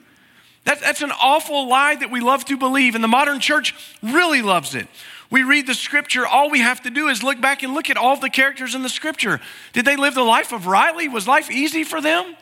That, 0.64 0.80
that's 0.80 1.00
an 1.00 1.12
awful 1.22 1.68
lie 1.68 1.94
that 1.94 2.10
we 2.10 2.20
love 2.20 2.44
to 2.46 2.58
believe, 2.58 2.94
and 2.94 3.02
the 3.02 3.08
modern 3.08 3.40
church 3.40 3.74
really 4.02 4.42
loves 4.42 4.74
it. 4.74 4.88
We 5.30 5.42
read 5.42 5.66
the 5.66 5.74
scripture, 5.74 6.26
all 6.26 6.50
we 6.50 6.58
have 6.58 6.82
to 6.82 6.90
do 6.90 7.08
is 7.08 7.22
look 7.22 7.40
back 7.40 7.62
and 7.62 7.72
look 7.72 7.88
at 7.88 7.96
all 7.96 8.16
the 8.16 8.28
characters 8.28 8.74
in 8.74 8.82
the 8.82 8.88
scripture. 8.88 9.40
Did 9.72 9.84
they 9.84 9.96
live 9.96 10.14
the 10.14 10.22
life 10.22 10.52
of 10.52 10.66
Riley? 10.66 11.08
Was 11.08 11.28
life 11.28 11.50
easy 11.50 11.84
for 11.84 12.00
them? 12.00 12.36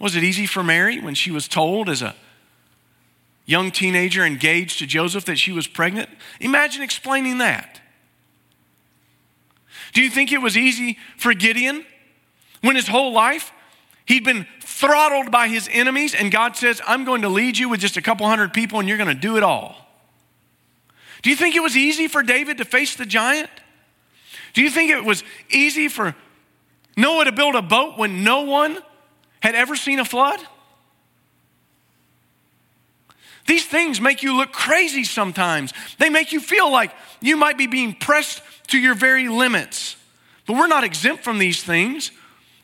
Was 0.00 0.16
it 0.16 0.24
easy 0.24 0.46
for 0.46 0.64
Mary 0.64 1.00
when 1.00 1.14
she 1.14 1.30
was 1.30 1.46
told 1.46 1.88
as 1.88 2.02
a 2.02 2.16
young 3.46 3.70
teenager 3.70 4.24
engaged 4.24 4.80
to 4.80 4.86
Joseph 4.86 5.24
that 5.26 5.36
she 5.36 5.52
was 5.52 5.68
pregnant? 5.68 6.10
Imagine 6.40 6.82
explaining 6.82 7.38
that. 7.38 7.80
Do 9.92 10.02
you 10.02 10.10
think 10.10 10.32
it 10.32 10.38
was 10.38 10.56
easy 10.56 10.98
for 11.16 11.34
Gideon 11.34 11.84
when 12.60 12.74
his 12.74 12.88
whole 12.88 13.12
life 13.12 13.52
He'd 14.10 14.24
been 14.24 14.44
throttled 14.60 15.30
by 15.30 15.46
his 15.46 15.68
enemies, 15.70 16.16
and 16.16 16.32
God 16.32 16.56
says, 16.56 16.82
I'm 16.84 17.04
going 17.04 17.22
to 17.22 17.28
lead 17.28 17.56
you 17.56 17.68
with 17.68 17.78
just 17.78 17.96
a 17.96 18.02
couple 18.02 18.26
hundred 18.26 18.52
people, 18.52 18.80
and 18.80 18.88
you're 18.88 18.98
going 18.98 19.06
to 19.06 19.14
do 19.14 19.36
it 19.36 19.44
all. 19.44 19.76
Do 21.22 21.30
you 21.30 21.36
think 21.36 21.54
it 21.54 21.60
was 21.60 21.76
easy 21.76 22.08
for 22.08 22.20
David 22.20 22.58
to 22.58 22.64
face 22.64 22.96
the 22.96 23.06
giant? 23.06 23.50
Do 24.52 24.62
you 24.62 24.70
think 24.70 24.90
it 24.90 25.04
was 25.04 25.22
easy 25.48 25.86
for 25.86 26.16
Noah 26.96 27.26
to 27.26 27.30
build 27.30 27.54
a 27.54 27.62
boat 27.62 27.98
when 27.98 28.24
no 28.24 28.40
one 28.42 28.78
had 29.40 29.54
ever 29.54 29.76
seen 29.76 29.98
a 29.98 30.04
flood? 30.04 30.40
These 33.46 33.66
things 33.66 34.00
make 34.00 34.22
you 34.22 34.36
look 34.36 34.52
crazy 34.52 35.02
sometimes. 35.02 35.72
They 35.98 36.08
make 36.08 36.32
you 36.32 36.40
feel 36.40 36.70
like 36.70 36.92
you 37.20 37.36
might 37.36 37.58
be 37.58 37.66
being 37.66 37.94
pressed 37.94 38.42
to 38.68 38.78
your 38.78 38.94
very 38.94 39.28
limits. 39.28 39.96
But 40.46 40.54
we're 40.54 40.68
not 40.68 40.84
exempt 40.84 41.24
from 41.24 41.38
these 41.38 41.62
things. 41.62 42.12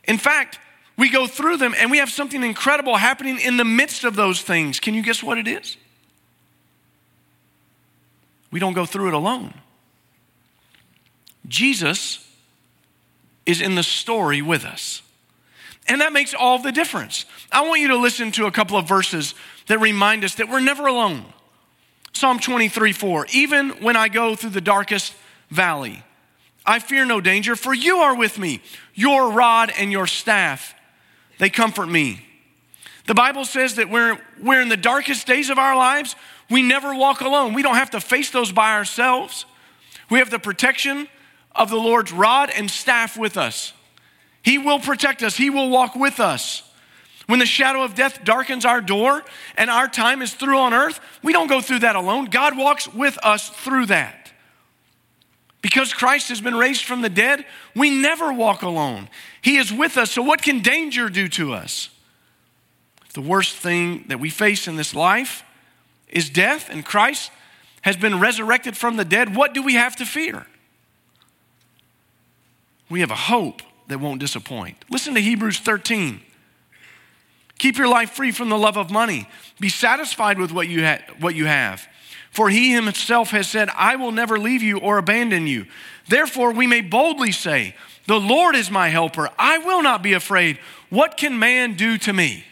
In 0.05 0.19
fact, 0.19 0.61
we 0.97 1.11
go 1.11 1.27
through 1.27 1.57
them 1.57 1.75
and 1.79 1.91
we 1.91 1.99
have 1.99 2.11
something 2.11 2.43
incredible 2.43 2.97
happening 2.97 3.39
in 3.41 3.57
the 3.57 3.65
midst 3.65 4.05
of 4.05 4.17
those 4.17 4.41
things. 4.43 4.81
Can 4.81 4.95
you 4.95 5.03
guess 5.03 5.23
what 5.23 5.39
it 5.39 5.49
is? 5.49 5.77
We 8.51 8.61
don't 8.61 8.73
go 8.73 8.87
through 8.87 9.09
it 9.09 9.15
alone. 9.15 9.53
Jesus 11.49 12.27
is 13.45 13.61
in 13.61 13.75
the 13.75 13.83
story 13.83 14.43
with 14.43 14.65
us. 14.65 15.03
And 15.89 16.01
that 16.01 16.13
makes 16.13 16.35
all 16.35 16.59
the 16.59 16.73
difference. 16.73 17.27
I 17.53 17.67
want 17.67 17.81
you 17.81 17.89
to 17.89 17.97
listen 17.97 18.33
to 18.33 18.47
a 18.47 18.51
couple 18.51 18.77
of 18.77 18.89
verses 18.89 19.35
that 19.69 19.79
remind 19.79 20.25
us 20.25 20.35
that 20.37 20.49
we're 20.49 20.61
never 20.61 20.87
alone. 20.87 21.25
Psalm 22.13 22.39
23 22.39 22.93
4. 22.93 23.27
Even 23.33 23.71
when 23.83 23.97
I 23.97 24.09
go 24.09 24.35
through 24.35 24.51
the 24.51 24.61
darkest 24.61 25.15
valley, 25.51 26.03
I 26.65 26.81
fear 26.81 27.05
no 27.05 27.21
danger, 27.21 27.55
for 27.55 27.73
you 27.73 27.99
are 27.99 28.17
with 28.17 28.39
me. 28.39 28.61
Your 28.95 29.31
rod 29.31 29.73
and 29.79 29.93
your 29.93 30.07
staff, 30.07 30.75
they 31.39 31.51
comfort 31.51 31.87
me. 31.87 32.27
The 33.07 33.15
Bible 33.15 33.45
says 33.45 33.77
that 33.77 33.89
we're, 33.89 34.19
we're 34.43 34.61
in 34.61 34.69
the 34.69 34.77
darkest 34.77 35.27
days 35.29 35.49
of 35.49 35.59
our 35.59 35.77
lives, 35.77 36.17
we 36.51 36.63
never 36.63 36.95
walk 36.95 37.21
alone. 37.21 37.55
We 37.55 37.63
don't 37.63 37.77
have 37.77 37.91
to 37.91 38.01
face 38.01 38.31
those 38.31 38.53
by 38.53 38.73
ourselves. 38.73 39.47
We 40.11 40.19
have 40.19 40.31
the 40.31 40.39
protection 40.39 41.09
of 41.55 41.71
the 41.71 41.77
Lord's 41.77 42.13
rod 42.13 42.51
and 42.51 42.71
staff 42.71 43.17
with 43.17 43.37
us. 43.37 43.73
He 44.47 44.59
will 44.59 44.79
protect 44.79 45.25
us, 45.25 45.37
He 45.37 45.51
will 45.51 45.69
walk 45.69 45.97
with 45.97 46.21
us. 46.21 46.63
When 47.27 47.41
the 47.41 47.47
shadow 47.47 47.83
of 47.83 47.97
death 47.97 48.23
darkens 48.23 48.65
our 48.65 48.81
door 48.81 49.25
and 49.57 49.69
our 49.69 49.89
time 49.89 50.23
is 50.23 50.33
through 50.33 50.59
on 50.59 50.73
earth, 50.73 51.01
we 51.21 51.33
don't 51.33 51.49
go 51.49 51.61
through 51.61 51.81
that 51.81 51.97
alone. 51.97 52.27
God 52.27 52.57
walks 52.57 52.87
with 52.87 53.19
us 53.25 53.49
through 53.49 53.87
that. 53.87 54.31
Because 55.63 55.93
Christ 55.93 56.29
has 56.29 56.41
been 56.41 56.55
raised 56.55 56.85
from 56.85 57.03
the 57.03 57.09
dead, 57.09 57.45
we 57.75 57.91
never 57.91 58.33
walk 58.33 58.63
alone. 58.63 59.09
He 59.43 59.57
is 59.57 59.73
with 59.73 59.97
us. 59.97 60.13
So, 60.13 60.23
what 60.23 60.41
can 60.41 60.61
danger 60.61 61.09
do 61.09 61.27
to 61.31 61.53
us? 61.53 61.89
If 63.05 63.15
the 63.15 63.23
worst 63.23 63.57
thing 63.57 64.05
that 64.07 64.21
we 64.21 64.31
face 64.31 64.69
in 64.69 64.77
this 64.77 64.95
life 64.95 65.43
is 66.07 66.31
death 66.31 66.71
and 66.71 66.85
Christ 66.85 67.33
has 67.83 67.97
been 67.97 68.21
resurrected 68.21 68.77
from 68.77 68.97
the 68.97 69.05
dead, 69.05 69.35
what 69.35 69.55
do 69.55 69.63
we 69.63 69.75
have 69.75 69.97
to 69.97 70.07
fear? 70.07 70.47
We 72.89 73.01
have 73.01 73.11
a 73.11 73.17
hope 73.17 73.63
that 73.89 74.01
won't 74.01 74.21
disappoint. 74.21 74.85
Listen 74.91 75.15
to 75.15 75.21
Hebrews 75.21 75.59
13. 75.59 76.21
Keep 77.59 77.79
your 77.79 77.89
life 77.89 78.11
free 78.11 78.33
from 78.33 78.49
the 78.49 78.59
love 78.59 78.77
of 78.77 78.91
money. 78.91 79.29
Be 79.59 79.69
satisfied 79.69 80.39
with 80.39 80.53
what 80.53 80.69
you, 80.69 80.85
ha- 80.85 81.01
what 81.21 81.35
you 81.35 81.47
have. 81.47 81.87
For 82.31 82.51
he 82.51 82.73
himself 82.73 83.31
has 83.31 83.49
said, 83.49 83.71
I 83.75 83.97
will 83.97 84.13
never 84.13 84.39
leave 84.39 84.63
you 84.63 84.79
or 84.79 84.99
abandon 84.99 85.47
you. 85.47 85.67
Therefore, 86.09 86.53
we 86.53 86.67
may 86.67 86.83
boldly 86.83 87.33
say, 87.33 87.75
The 88.07 88.21
Lord 88.21 88.55
is 88.55 88.71
my 88.71 88.89
helper. 88.89 89.31
I 89.39 89.59
will 89.59 89.83
not 89.83 90.03
be 90.03 90.13
afraid. 90.13 90.59
What 90.91 91.17
can 91.17 91.39
man 91.39 91.75
do 91.75 91.97
to 91.99 92.13
me? 92.13 92.45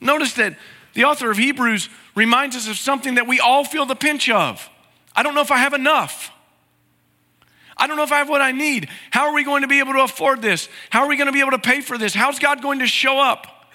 Notice 0.00 0.32
that 0.34 0.56
the 0.94 1.04
author 1.04 1.30
of 1.30 1.36
Hebrews 1.36 1.90
reminds 2.14 2.56
us 2.56 2.68
of 2.68 2.78
something 2.78 3.16
that 3.16 3.26
we 3.26 3.40
all 3.40 3.64
feel 3.64 3.84
the 3.84 3.94
pinch 3.94 4.30
of. 4.30 4.70
I 5.14 5.22
don't 5.22 5.34
know 5.34 5.42
if 5.42 5.50
I 5.50 5.58
have 5.58 5.74
enough. 5.74 6.30
I 7.76 7.86
don't 7.86 7.96
know 7.96 8.02
if 8.04 8.12
I 8.12 8.18
have 8.18 8.28
what 8.28 8.40
I 8.40 8.52
need. 8.52 8.88
How 9.10 9.26
are 9.26 9.34
we 9.34 9.44
going 9.44 9.62
to 9.62 9.68
be 9.68 9.80
able 9.80 9.94
to 9.94 10.02
afford 10.02 10.42
this? 10.42 10.68
How 10.90 11.02
are 11.02 11.08
we 11.08 11.16
going 11.16 11.26
to 11.26 11.32
be 11.32 11.40
able 11.40 11.52
to 11.52 11.58
pay 11.58 11.80
for 11.80 11.98
this? 11.98 12.14
How's 12.14 12.38
God 12.38 12.62
going 12.62 12.78
to 12.78 12.86
show 12.86 13.18
up? 13.18 13.68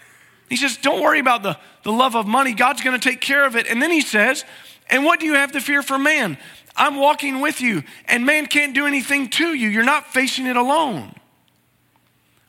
He 0.49 0.55
says, 0.55 0.77
Don't 0.77 1.01
worry 1.01 1.19
about 1.19 1.43
the, 1.43 1.57
the 1.83 1.91
love 1.91 2.15
of 2.15 2.25
money. 2.25 2.53
God's 2.53 2.81
going 2.81 2.99
to 2.99 3.09
take 3.09 3.21
care 3.21 3.45
of 3.45 3.55
it. 3.55 3.67
And 3.67 3.81
then 3.81 3.91
he 3.91 4.01
says, 4.01 4.45
And 4.89 5.03
what 5.03 5.19
do 5.19 5.25
you 5.25 5.35
have 5.35 5.51
to 5.53 5.61
fear 5.61 5.81
for 5.81 5.97
man? 5.97 6.37
I'm 6.75 6.95
walking 6.95 7.41
with 7.41 7.59
you, 7.59 7.83
and 8.05 8.25
man 8.25 8.45
can't 8.45 8.73
do 8.73 8.87
anything 8.87 9.29
to 9.31 9.53
you. 9.53 9.67
You're 9.67 9.83
not 9.83 10.07
facing 10.07 10.45
it 10.45 10.55
alone. 10.55 11.13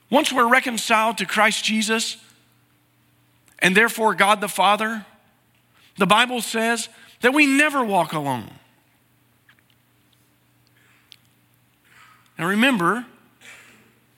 Once 0.09 0.33
we're 0.33 0.49
reconciled 0.49 1.19
to 1.19 1.27
Christ 1.27 1.65
Jesus, 1.65 2.17
and 3.59 3.77
therefore 3.77 4.15
God 4.15 4.41
the 4.41 4.49
Father, 4.49 5.05
the 5.99 6.07
Bible 6.07 6.41
says 6.41 6.89
that 7.23 7.35
we 7.35 7.47
never 7.47 7.85
walk 7.85 8.13
alone. 8.13 8.51
Now 12.41 12.47
remember, 12.47 13.05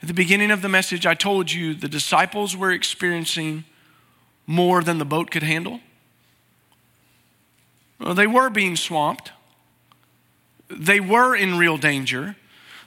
at 0.01 0.07
the 0.07 0.15
beginning 0.15 0.53
of 0.53 0.63
the 0.63 0.69
message, 0.69 1.07
I 1.07 1.15
told 1.15 1.51
you 1.51 1.75
the 1.75 1.89
disciples 1.89 2.57
were 2.57 2.71
experiencing 2.71 3.65
more 4.47 4.85
than 4.85 4.99
the 4.99 5.05
boat 5.05 5.33
could 5.33 5.43
handle. 5.43 5.81
Well, 7.99 8.15
they 8.15 8.29
were 8.29 8.49
being 8.49 8.77
swamped, 8.77 9.33
they 10.71 11.01
were 11.01 11.35
in 11.35 11.59
real 11.59 11.77
danger. 11.77 12.37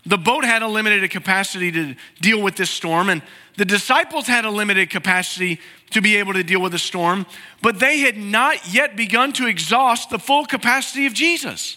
The 0.05 0.17
boat 0.17 0.45
had 0.45 0.61
a 0.61 0.69
limited 0.69 1.11
capacity 1.11 1.69
to 1.69 1.95
deal 2.21 2.41
with 2.41 2.55
this 2.55 2.69
storm, 2.69 3.09
and 3.09 3.21
the 3.57 3.65
disciples 3.65 4.27
had 4.27 4.45
a 4.45 4.49
limited 4.49 4.89
capacity 4.89 5.59
to 5.89 6.01
be 6.01 6.15
able 6.15 6.31
to 6.31 6.43
deal 6.43 6.61
with 6.61 6.71
the 6.71 6.79
storm, 6.79 7.25
but 7.61 7.79
they 7.79 7.99
had 7.99 8.15
not 8.15 8.73
yet 8.73 8.95
begun 8.95 9.33
to 9.33 9.47
exhaust 9.47 10.11
the 10.11 10.19
full 10.19 10.45
capacity 10.45 11.05
of 11.05 11.13
Jesus. 11.13 11.75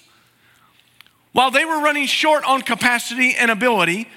While 1.32 1.50
they 1.50 1.64
were 1.64 1.80
running 1.80 2.06
short 2.06 2.44
on 2.44 2.62
capacity 2.62 3.34
and 3.36 3.50
ability, 3.50 4.08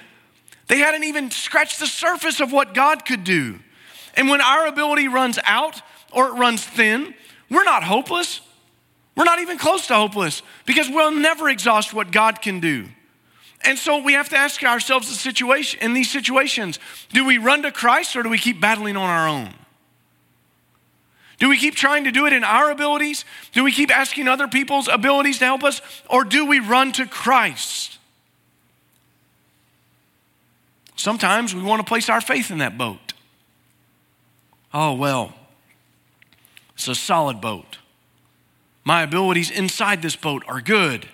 they 0.68 0.78
hadn't 0.78 1.04
even 1.04 1.30
scratched 1.30 1.80
the 1.80 1.86
surface 1.86 2.40
of 2.40 2.52
what 2.52 2.74
God 2.74 3.04
could 3.04 3.24
do. 3.24 3.58
And 4.14 4.28
when 4.28 4.40
our 4.40 4.66
ability 4.66 5.08
runs 5.08 5.38
out 5.44 5.82
or 6.12 6.28
it 6.28 6.32
runs 6.32 6.64
thin, 6.64 7.14
we're 7.50 7.64
not 7.64 7.82
hopeless. 7.82 8.40
We're 9.16 9.24
not 9.24 9.40
even 9.40 9.58
close 9.58 9.86
to 9.88 9.94
hopeless 9.94 10.42
because 10.64 10.88
we'll 10.88 11.10
never 11.12 11.48
exhaust 11.48 11.92
what 11.92 12.10
God 12.12 12.40
can 12.40 12.60
do. 12.60 12.86
And 13.64 13.78
so 13.78 14.02
we 14.02 14.14
have 14.14 14.28
to 14.30 14.36
ask 14.36 14.62
ourselves 14.64 15.08
the 15.08 15.14
situation 15.14 15.80
in 15.80 15.92
these 15.92 16.10
situations, 16.10 16.78
do 17.10 17.24
we 17.24 17.38
run 17.38 17.62
to 17.62 17.70
Christ 17.70 18.16
or 18.16 18.22
do 18.22 18.28
we 18.28 18.38
keep 18.38 18.60
battling 18.60 18.96
on 18.96 19.08
our 19.08 19.28
own? 19.28 19.54
Do 21.42 21.48
we 21.48 21.58
keep 21.58 21.74
trying 21.74 22.04
to 22.04 22.12
do 22.12 22.24
it 22.26 22.32
in 22.32 22.44
our 22.44 22.70
abilities? 22.70 23.24
Do 23.50 23.64
we 23.64 23.72
keep 23.72 23.90
asking 23.90 24.28
other 24.28 24.46
people's 24.46 24.86
abilities 24.86 25.40
to 25.40 25.44
help 25.44 25.64
us? 25.64 25.82
Or 26.08 26.22
do 26.22 26.46
we 26.46 26.60
run 26.60 26.92
to 26.92 27.04
Christ? 27.04 27.98
Sometimes 30.94 31.52
we 31.52 31.60
want 31.60 31.80
to 31.80 31.84
place 31.84 32.08
our 32.08 32.20
faith 32.20 32.52
in 32.52 32.58
that 32.58 32.78
boat. 32.78 33.14
Oh, 34.72 34.94
well, 34.94 35.34
it's 36.74 36.86
a 36.86 36.94
solid 36.94 37.40
boat. 37.40 37.78
My 38.84 39.02
abilities 39.02 39.50
inside 39.50 40.00
this 40.00 40.14
boat 40.14 40.44
are 40.46 40.60
good. 40.60 41.08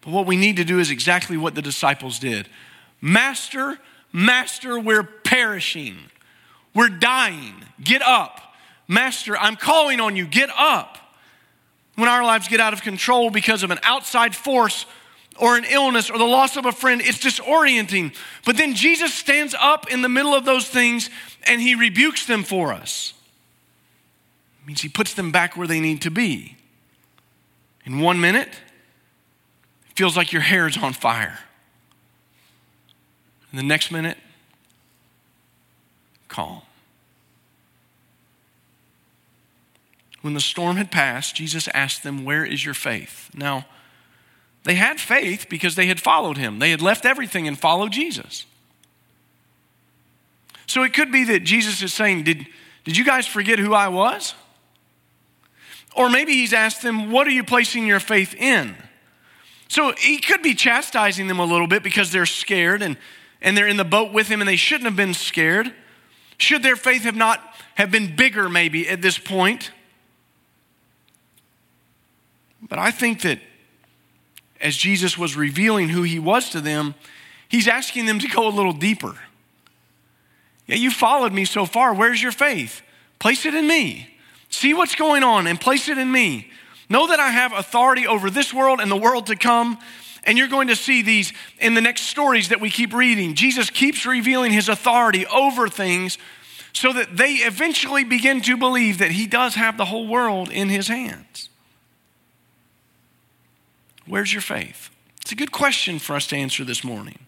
But 0.00 0.14
what 0.14 0.24
we 0.24 0.38
need 0.38 0.56
to 0.56 0.64
do 0.64 0.78
is 0.78 0.90
exactly 0.90 1.36
what 1.36 1.54
the 1.54 1.60
disciples 1.60 2.18
did 2.18 2.48
Master, 3.02 3.78
Master, 4.10 4.80
we're 4.80 5.02
perishing. 5.02 5.98
We're 6.74 6.88
dying. 6.88 7.66
Get 7.78 8.00
up. 8.00 8.41
Master, 8.92 9.38
I'm 9.38 9.56
calling 9.56 10.00
on 10.00 10.16
you. 10.16 10.26
Get 10.26 10.50
up. 10.54 10.98
When 11.94 12.08
our 12.08 12.22
lives 12.22 12.46
get 12.46 12.60
out 12.60 12.74
of 12.74 12.82
control 12.82 13.30
because 13.30 13.62
of 13.62 13.70
an 13.70 13.78
outside 13.82 14.36
force 14.36 14.84
or 15.38 15.56
an 15.56 15.64
illness 15.64 16.10
or 16.10 16.18
the 16.18 16.24
loss 16.24 16.56
of 16.58 16.66
a 16.66 16.72
friend, 16.72 17.00
it's 17.02 17.18
disorienting. 17.18 18.14
But 18.44 18.58
then 18.58 18.74
Jesus 18.74 19.14
stands 19.14 19.54
up 19.58 19.90
in 19.90 20.02
the 20.02 20.10
middle 20.10 20.34
of 20.34 20.44
those 20.44 20.68
things 20.68 21.08
and 21.46 21.60
he 21.60 21.74
rebukes 21.74 22.26
them 22.26 22.42
for 22.44 22.72
us. 22.72 23.14
It 24.62 24.66
means 24.66 24.82
he 24.82 24.90
puts 24.90 25.14
them 25.14 25.32
back 25.32 25.56
where 25.56 25.66
they 25.66 25.80
need 25.80 26.02
to 26.02 26.10
be. 26.10 26.56
In 27.86 27.98
one 27.98 28.20
minute, 28.20 28.48
it 28.48 29.96
feels 29.96 30.18
like 30.18 30.32
your 30.32 30.42
hair 30.42 30.66
is 30.66 30.76
on 30.76 30.92
fire. 30.92 31.38
In 33.52 33.56
the 33.56 33.62
next 33.62 33.90
minute, 33.90 34.18
calm. 36.28 36.62
When 40.22 40.34
the 40.34 40.40
storm 40.40 40.76
had 40.76 40.90
passed, 40.90 41.34
Jesus 41.34 41.68
asked 41.74 42.02
them, 42.02 42.24
Where 42.24 42.44
is 42.44 42.64
your 42.64 42.74
faith? 42.74 43.28
Now, 43.34 43.66
they 44.64 44.74
had 44.74 45.00
faith 45.00 45.46
because 45.50 45.74
they 45.74 45.86
had 45.86 46.00
followed 46.00 46.38
him. 46.38 46.60
They 46.60 46.70
had 46.70 46.80
left 46.80 47.04
everything 47.04 47.48
and 47.48 47.58
followed 47.58 47.92
Jesus. 47.92 48.46
So 50.66 50.84
it 50.84 50.94
could 50.94 51.10
be 51.10 51.24
that 51.24 51.40
Jesus 51.40 51.82
is 51.82 51.92
saying, 51.92 52.22
Did, 52.22 52.46
did 52.84 52.96
you 52.96 53.04
guys 53.04 53.26
forget 53.26 53.58
who 53.58 53.74
I 53.74 53.88
was? 53.88 54.34
Or 55.94 56.08
maybe 56.08 56.32
he's 56.32 56.52
asked 56.52 56.82
them, 56.82 57.10
What 57.10 57.26
are 57.26 57.32
you 57.32 57.42
placing 57.44 57.86
your 57.86 58.00
faith 58.00 58.34
in? 58.34 58.76
So 59.66 59.92
he 59.98 60.18
could 60.18 60.42
be 60.42 60.54
chastising 60.54 61.26
them 61.26 61.40
a 61.40 61.44
little 61.44 61.66
bit 61.66 61.82
because 61.82 62.12
they're 62.12 62.26
scared 62.26 62.82
and, 62.82 62.96
and 63.40 63.56
they're 63.56 63.66
in 63.66 63.78
the 63.78 63.84
boat 63.84 64.12
with 64.12 64.28
him 64.28 64.40
and 64.40 64.48
they 64.48 64.56
shouldn't 64.56 64.84
have 64.84 64.96
been 64.96 65.14
scared. 65.14 65.72
Should 66.38 66.62
their 66.62 66.76
faith 66.76 67.02
have 67.02 67.16
not 67.16 67.40
have 67.74 67.90
been 67.90 68.14
bigger 68.14 68.48
maybe 68.48 68.88
at 68.88 69.02
this 69.02 69.18
point? 69.18 69.72
But 72.72 72.78
I 72.78 72.90
think 72.90 73.20
that 73.20 73.38
as 74.58 74.78
Jesus 74.78 75.18
was 75.18 75.36
revealing 75.36 75.90
who 75.90 76.04
he 76.04 76.18
was 76.18 76.48
to 76.52 76.60
them, 76.62 76.94
he's 77.46 77.68
asking 77.68 78.06
them 78.06 78.18
to 78.20 78.28
go 78.28 78.48
a 78.48 78.48
little 78.48 78.72
deeper. 78.72 79.14
Yeah, 80.66 80.76
you 80.76 80.90
followed 80.90 81.34
me 81.34 81.44
so 81.44 81.66
far. 81.66 81.92
Where's 81.92 82.22
your 82.22 82.32
faith? 82.32 82.80
Place 83.18 83.44
it 83.44 83.52
in 83.52 83.66
me. 83.66 84.16
See 84.48 84.72
what's 84.72 84.94
going 84.94 85.22
on 85.22 85.46
and 85.46 85.60
place 85.60 85.90
it 85.90 85.98
in 85.98 86.10
me. 86.10 86.50
Know 86.88 87.08
that 87.08 87.20
I 87.20 87.28
have 87.28 87.52
authority 87.52 88.06
over 88.06 88.30
this 88.30 88.54
world 88.54 88.80
and 88.80 88.90
the 88.90 88.96
world 88.96 89.26
to 89.26 89.36
come. 89.36 89.76
And 90.24 90.38
you're 90.38 90.48
going 90.48 90.68
to 90.68 90.76
see 90.76 91.02
these 91.02 91.34
in 91.58 91.74
the 91.74 91.82
next 91.82 92.04
stories 92.04 92.48
that 92.48 92.62
we 92.62 92.70
keep 92.70 92.94
reading. 92.94 93.34
Jesus 93.34 93.68
keeps 93.68 94.06
revealing 94.06 94.50
his 94.50 94.70
authority 94.70 95.26
over 95.26 95.68
things 95.68 96.16
so 96.72 96.90
that 96.94 97.18
they 97.18 97.34
eventually 97.34 98.04
begin 98.04 98.40
to 98.40 98.56
believe 98.56 98.96
that 98.96 99.10
he 99.10 99.26
does 99.26 99.56
have 99.56 99.76
the 99.76 99.84
whole 99.84 100.08
world 100.08 100.48
in 100.48 100.70
his 100.70 100.88
hands. 100.88 101.50
Where's 104.06 104.32
your 104.32 104.42
faith? 104.42 104.90
It's 105.20 105.32
a 105.32 105.36
good 105.36 105.52
question 105.52 105.98
for 105.98 106.16
us 106.16 106.26
to 106.28 106.36
answer 106.36 106.64
this 106.64 106.82
morning. 106.82 107.18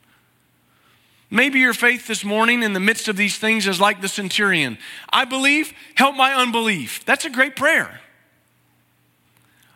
Maybe 1.30 1.58
your 1.58 1.74
faith 1.74 2.06
this 2.06 2.24
morning 2.24 2.62
in 2.62 2.74
the 2.74 2.80
midst 2.80 3.08
of 3.08 3.16
these 3.16 3.38
things 3.38 3.66
is 3.66 3.80
like 3.80 4.00
the 4.00 4.08
centurion. 4.08 4.78
I 5.12 5.24
believe, 5.24 5.72
help 5.94 6.16
my 6.16 6.34
unbelief. 6.34 7.04
That's 7.04 7.24
a 7.24 7.30
great 7.30 7.56
prayer. 7.56 8.00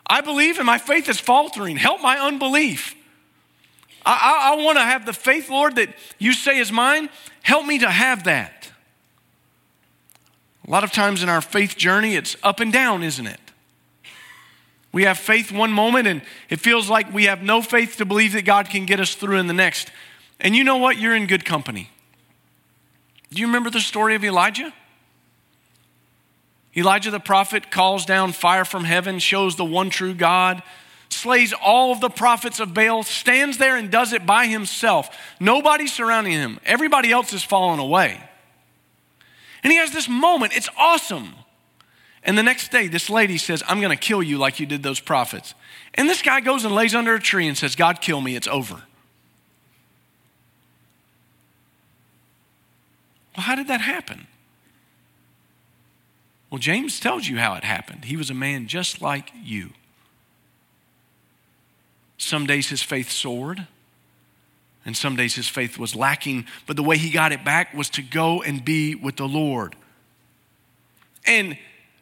I 0.07 0.21
believe 0.21 0.59
and 0.59 0.67
my 0.67 0.79
faith 0.79 1.09
is 1.09 1.21
faltering. 1.21 1.77
Help 1.77 2.01
my 2.01 2.19
unbelief. 2.19 2.95
I, 4.07 4.13
I, 4.13 4.53
I 4.53 4.65
want 4.65 4.79
to 4.79 4.85
have 4.85 5.05
the 5.05 5.13
faith, 5.13 5.51
Lord, 5.51 5.77
that 5.77 5.91
you 6.19 6.33
say 6.33 6.59
is 6.59 6.73
mine. 6.73 7.09
Help 7.43 7.67
me 7.67 7.79
to 7.81 7.91
have 7.91 8.25
that. 8.25 8.71
A 10.67 10.71
lot 10.71 10.85
of 10.85 10.93
times 10.93 11.23
in 11.23 11.29
our 11.29 11.41
faith 11.41 11.77
journey, 11.77 12.15
it's 12.15 12.37
up 12.43 12.61
and 12.61 12.73
down, 12.73 13.03
isn't 13.03 13.27
it? 13.27 13.41
We 14.93 15.05
have 15.05 15.19
faith 15.19 15.53
one 15.53 15.73
moment, 15.73 16.07
and 16.07 16.23
it 16.49 16.61
feels 16.61 16.89
like 16.89 17.13
we 17.13 17.25
have 17.25 17.43
no 17.43 17.61
faith 17.61 17.97
to 17.97 18.05
believe 18.05 18.33
that 18.33 18.45
God 18.45 18.71
can 18.71 18.87
get 18.87 19.01
us 19.01 19.15
through 19.15 19.37
in 19.37 19.47
the 19.47 19.55
next. 19.55 19.91
And 20.41 20.57
you 20.57 20.65
know 20.65 20.77
what? 20.77 20.99
You're 20.99 21.15
in 21.15 21.27
good 21.27 21.45
company. 21.45 21.91
Do 23.31 23.41
you 23.41 23.47
remember 23.47 23.71
the 23.71 23.81
story 23.81 24.15
of 24.15 24.25
Elijah? 24.25 24.73
Elijah 26.77 27.11
the 27.11 27.21
prophet 27.21 27.71
calls 27.71 28.07
down 28.07 28.33
fire 28.33 28.65
from 28.65 28.85
heaven, 28.85 29.19
shows 29.19 29.57
the 29.57 29.65
one 29.65 29.91
true 29.91 30.15
God, 30.15 30.63
slays 31.11 31.53
all 31.53 31.93
of 31.93 32.01
the 32.01 32.11
prophets 32.11 32.61
of 32.61 32.73
Baal, 32.73 33.03
stands 33.03 33.59
there 33.59 33.77
and 33.77 33.91
does 33.91 34.13
it 34.13 34.25
by 34.25 34.47
himself. 34.47 35.17
Nobody 35.41 35.87
surrounding 35.87 36.33
him, 36.33 36.61
everybody 36.65 37.11
else 37.11 37.33
is 37.33 37.43
fallen 37.43 37.79
away. 37.79 38.23
And 39.63 39.73
he 39.73 39.79
has 39.79 39.91
this 39.91 40.09
moment, 40.09 40.57
it's 40.57 40.69
awesome. 40.79 41.35
And 42.29 42.37
the 42.37 42.43
next 42.43 42.71
day, 42.71 42.89
this 42.89 43.09
lady 43.09 43.39
says, 43.39 43.63
I'm 43.67 43.81
going 43.81 43.89
to 43.89 43.97
kill 43.97 44.23
you 44.23 44.37
like 44.37 44.61
you 44.61 44.67
did 44.67 44.83
those 44.83 45.01
prophets. 45.01 45.55
And 45.95 46.07
this 46.07 46.21
guy 46.21 46.41
goes 46.41 46.67
and 46.67 46.75
lays 46.75 46.95
under 46.95 47.15
a 47.15 47.21
tree 47.21 47.49
and 47.49 47.57
says, 47.57 47.75
God, 47.75 48.03
kill 48.03 48.21
me, 48.21 48.37
it's 48.37 48.47
over. 48.47 48.83
Well, 53.35 53.45
how 53.45 53.55
did 53.55 53.69
that 53.69 53.81
happen? 53.81 54.27
Well, 56.51 56.59
James 56.59 57.01
tells 57.01 57.27
you 57.27 57.39
how 57.39 57.55
it 57.55 57.65
happened. 57.65 58.05
He 58.05 58.19
was 58.19 58.29
a 58.29 58.35
man 58.35 58.67
just 58.67 59.01
like 59.01 59.33
you. 59.43 59.71
Some 62.19 62.45
days 62.45 62.69
his 62.69 62.83
faith 62.83 63.11
soared, 63.11 63.67
and 64.85 64.95
some 64.95 65.17
days 65.17 65.35
his 65.35 65.49
faith 65.49 65.79
was 65.79 65.95
lacking, 65.97 66.45
but 66.67 66.77
the 66.77 66.83
way 66.83 66.99
he 66.99 67.09
got 67.09 67.33
it 67.33 67.43
back 67.43 67.73
was 67.73 67.89
to 67.89 68.03
go 68.03 68.43
and 68.43 68.63
be 68.63 68.95
with 68.95 69.17
the 69.17 69.27
Lord. 69.27 69.77
And, 71.25 71.57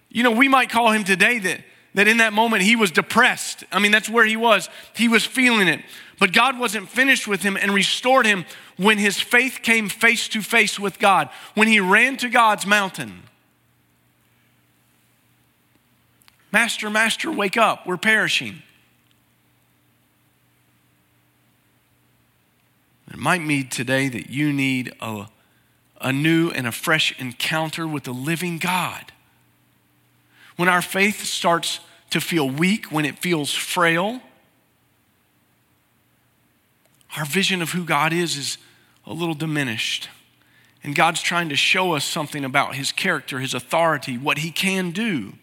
you 0.09 0.23
know, 0.23 0.31
we 0.31 0.49
might 0.49 0.71
call 0.71 0.91
him 0.91 1.05
today 1.05 1.39
that, 1.39 1.61
that 1.95 2.09
in 2.09 2.19
that 2.19 2.33
moment 2.33 2.63
he 2.63 2.77
was 2.77 2.91
depressed. 2.91 3.65
I 3.73 3.79
mean, 3.79 3.93
that's 3.93 4.09
where 4.09 4.25
he 4.25 4.37
was. 4.37 4.69
He 4.95 5.09
was 5.09 5.25
feeling 5.25 5.69
it. 5.69 5.81
But 6.19 6.33
God 6.33 6.59
wasn't 6.59 6.89
finished 6.89 7.29
with 7.29 7.43
him 7.43 7.57
and 7.57 7.73
restored 7.73 8.27
him 8.27 8.47
when 8.77 8.99
his 8.99 9.21
faith 9.21 9.61
came 9.63 9.89
face 9.89 10.29
to 10.29 10.43
face 10.43 10.79
with 10.79 10.99
God, 10.99 11.29
when 11.55 11.69
he 11.69 11.81
ran 11.81 12.17
to 12.19 12.29
God's 12.29 12.67
mountain. 12.67 13.23
Master, 16.53 16.89
Master, 16.89 17.31
wake 17.31 17.57
up, 17.57 17.87
we're 17.87 17.99
perishing. 17.99 18.63
It 23.11 23.19
might 23.19 23.43
mean 23.43 23.69
today 23.69 24.09
that 24.09 24.31
you 24.31 24.53
need 24.53 24.93
a, 25.01 25.27
a 26.01 26.13
new 26.13 26.51
and 26.51 26.67
a 26.67 26.73
fresh 26.73 27.19
encounter 27.21 27.87
with 27.87 28.05
the 28.05 28.15
living 28.15 28.59
God. 28.59 29.13
When 30.57 30.69
our 30.69 30.83
faith 30.83 31.25
starts 31.25 31.81
to 32.11 32.21
feel 32.21 32.49
weak, 32.49 32.87
when 32.87 33.05
it 33.05 33.19
feels 33.19 33.53
frail, 33.53 34.21
our 37.17 37.25
vision 37.25 37.63
of 37.63 37.71
who 37.71 37.85
God 37.85 38.13
is 38.13 38.37
is 38.37 38.59
a 39.07 39.13
little 39.13 39.35
diminished. 39.35 40.09
And 40.83 40.95
God's 40.95 41.23
trying 41.23 41.49
to 41.49 41.57
show 41.57 41.93
us 41.93 42.05
something 42.05 42.45
about 42.45 42.75
His 42.75 42.93
character, 42.93 43.39
His 43.39 43.55
authority, 43.55 44.17
what 44.17 44.39
He 44.39 44.51
can 44.51 44.91
do. 44.91 45.35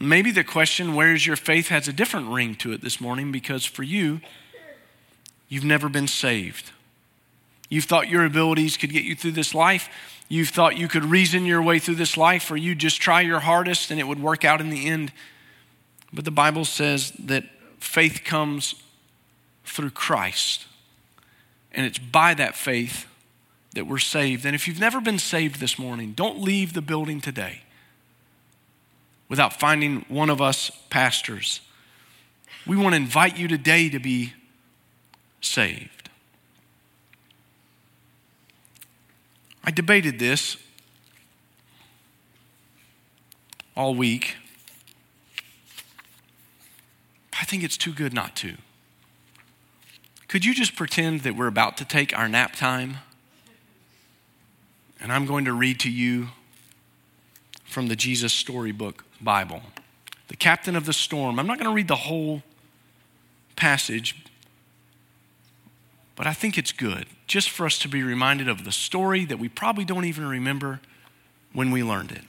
Maybe 0.00 0.30
the 0.30 0.44
question, 0.44 0.94
where's 0.94 1.26
your 1.26 1.36
faith, 1.36 1.68
has 1.68 1.88
a 1.88 1.92
different 1.92 2.28
ring 2.28 2.54
to 2.56 2.72
it 2.72 2.80
this 2.82 3.00
morning 3.00 3.32
because 3.32 3.64
for 3.64 3.82
you, 3.82 4.20
you've 5.48 5.64
never 5.64 5.88
been 5.88 6.08
saved. 6.08 6.72
You've 7.68 7.84
thought 7.84 8.08
your 8.08 8.24
abilities 8.24 8.76
could 8.76 8.92
get 8.92 9.04
you 9.04 9.14
through 9.14 9.32
this 9.32 9.54
life. 9.54 9.88
You've 10.28 10.48
thought 10.48 10.76
you 10.76 10.88
could 10.88 11.04
reason 11.04 11.46
your 11.46 11.62
way 11.62 11.78
through 11.78 11.96
this 11.96 12.16
life, 12.16 12.50
or 12.50 12.56
you 12.56 12.74
just 12.74 13.00
try 13.00 13.20
your 13.20 13.40
hardest 13.40 13.90
and 13.90 14.00
it 14.00 14.04
would 14.04 14.20
work 14.20 14.44
out 14.44 14.60
in 14.60 14.70
the 14.70 14.86
end. 14.86 15.12
But 16.12 16.24
the 16.24 16.30
Bible 16.30 16.64
says 16.64 17.12
that 17.18 17.44
faith 17.78 18.22
comes 18.24 18.74
through 19.64 19.90
Christ. 19.90 20.66
And 21.72 21.84
it's 21.84 21.98
by 21.98 22.34
that 22.34 22.54
faith 22.54 23.06
that 23.74 23.86
we're 23.86 23.98
saved. 23.98 24.46
And 24.46 24.54
if 24.54 24.66
you've 24.66 24.80
never 24.80 25.00
been 25.00 25.18
saved 25.18 25.60
this 25.60 25.78
morning, 25.78 26.12
don't 26.12 26.40
leave 26.40 26.72
the 26.72 26.82
building 26.82 27.20
today 27.20 27.62
without 29.28 29.58
finding 29.58 30.04
one 30.08 30.30
of 30.30 30.40
us 30.40 30.70
pastors. 30.90 31.60
We 32.66 32.76
want 32.76 32.94
to 32.94 32.96
invite 32.96 33.36
you 33.36 33.48
today 33.48 33.88
to 33.90 33.98
be 33.98 34.32
saved. 35.40 35.93
I 39.64 39.70
debated 39.70 40.18
this 40.18 40.58
all 43.74 43.94
week. 43.94 44.36
I 47.40 47.44
think 47.46 47.64
it's 47.64 47.76
too 47.76 47.92
good 47.92 48.12
not 48.12 48.36
to. 48.36 48.54
Could 50.28 50.44
you 50.44 50.54
just 50.54 50.76
pretend 50.76 51.20
that 51.22 51.34
we're 51.34 51.46
about 51.46 51.76
to 51.78 51.84
take 51.84 52.16
our 52.16 52.28
nap 52.28 52.54
time? 52.54 52.98
And 55.00 55.12
I'm 55.12 55.26
going 55.26 55.44
to 55.46 55.52
read 55.52 55.80
to 55.80 55.90
you 55.90 56.28
from 57.64 57.88
the 57.88 57.96
Jesus 57.96 58.32
Storybook 58.32 59.04
Bible. 59.20 59.62
The 60.28 60.36
captain 60.36 60.76
of 60.76 60.86
the 60.86 60.92
storm. 60.92 61.38
I'm 61.38 61.46
not 61.46 61.58
going 61.58 61.70
to 61.70 61.74
read 61.74 61.88
the 61.88 61.96
whole 61.96 62.42
passage, 63.56 64.24
but 66.16 66.26
I 66.26 66.32
think 66.32 66.56
it's 66.58 66.72
good 66.72 67.06
just 67.26 67.50
for 67.50 67.66
us 67.66 67.78
to 67.80 67.88
be 67.88 68.02
reminded 68.02 68.48
of 68.48 68.64
the 68.64 68.72
story 68.72 69.24
that 69.24 69.38
we 69.38 69.48
probably 69.48 69.84
don't 69.84 70.04
even 70.04 70.26
remember 70.26 70.80
when 71.52 71.70
we 71.70 71.82
learned 71.82 72.12
it. 72.12 72.22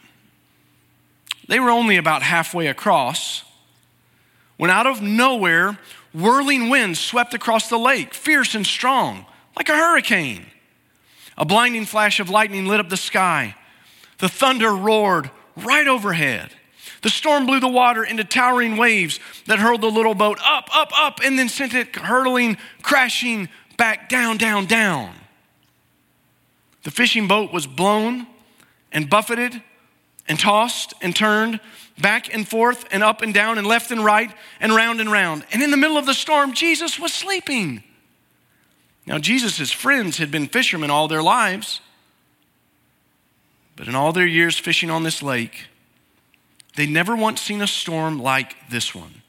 They 1.48 1.60
were 1.60 1.70
only 1.70 1.98
about 1.98 2.24
halfway 2.24 2.68
across 2.68 3.44
when 4.58 4.70
out 4.70 4.88
of 4.88 5.02
nowhere 5.02 5.78
Whirling 6.16 6.70
winds 6.70 6.98
swept 6.98 7.34
across 7.34 7.68
the 7.68 7.78
lake, 7.78 8.14
fierce 8.14 8.56
and 8.56 8.66
strong, 8.66 9.26
like 9.58 9.68
a 9.68 9.76
hurricane. 9.76 10.46
A 11.38 11.44
blinding 11.44 11.86
flash 11.86 12.22
of 12.22 12.30
lightning 12.30 12.68
lit 12.68 12.80
up 12.80 12.88
the 12.88 12.96
sky. 12.96 13.56
The 14.20 14.30
thunder 14.30 14.74
roared 14.74 15.30
right 15.58 15.86
overhead. 15.86 16.52
The 17.02 17.10
storm 17.10 17.46
blew 17.46 17.60
the 17.60 17.68
water 17.68 18.02
into 18.02 18.24
towering 18.24 18.78
waves 18.78 19.20
that 19.46 19.60
hurled 19.60 19.82
the 19.82 19.92
little 19.92 20.16
boat 20.16 20.40
up, 20.42 20.70
up, 20.74 20.92
up, 20.98 21.20
and 21.22 21.38
then 21.38 21.50
sent 21.50 21.74
it 21.74 21.94
hurtling, 21.98 22.58
crashing 22.82 23.50
back 23.78 24.10
down, 24.10 24.38
down, 24.38 24.66
down. 24.66 25.14
The 26.84 26.92
fishing 26.92 27.28
boat 27.28 27.52
was 27.52 27.66
blown 27.66 28.28
and 28.92 29.10
buffeted 29.10 29.62
and 30.28 30.40
tossed 30.40 30.94
and 31.02 31.16
turned 31.16 31.60
back 32.00 32.34
and 32.34 32.48
forth 32.48 32.86
and 32.92 33.04
up 33.04 33.22
and 33.22 33.34
down 33.34 33.58
and 33.58 33.66
left 33.66 33.92
and 33.92 34.04
right 34.04 34.32
and 34.60 34.76
round 34.76 35.00
and 35.00 35.12
round. 35.12 35.46
And 35.52 35.62
in 35.62 35.72
the 35.72 35.78
middle 35.78 35.98
of 35.98 36.06
the 36.06 36.14
storm, 36.14 36.54
Jesus 36.54 37.00
was 37.00 37.14
sleeping. 37.14 37.84
Now, 39.06 39.18
Jesus' 39.20 39.72
friends 39.72 40.18
had 40.18 40.32
been 40.32 40.48
fishermen 40.48 40.90
all 40.90 41.08
their 41.08 41.22
lives, 41.22 41.82
but 43.76 43.88
in 43.88 43.96
all 43.96 44.14
their 44.14 44.26
years 44.26 44.58
fishing 44.58 44.90
on 44.90 45.04
this 45.04 45.22
lake, 45.22 45.68
they'd 46.76 46.90
never 46.90 47.16
once 47.16 47.42
seen 47.42 47.62
a 47.62 47.68
storm 47.68 48.20
like 48.20 48.56
this 48.70 48.96
one. 48.96 49.22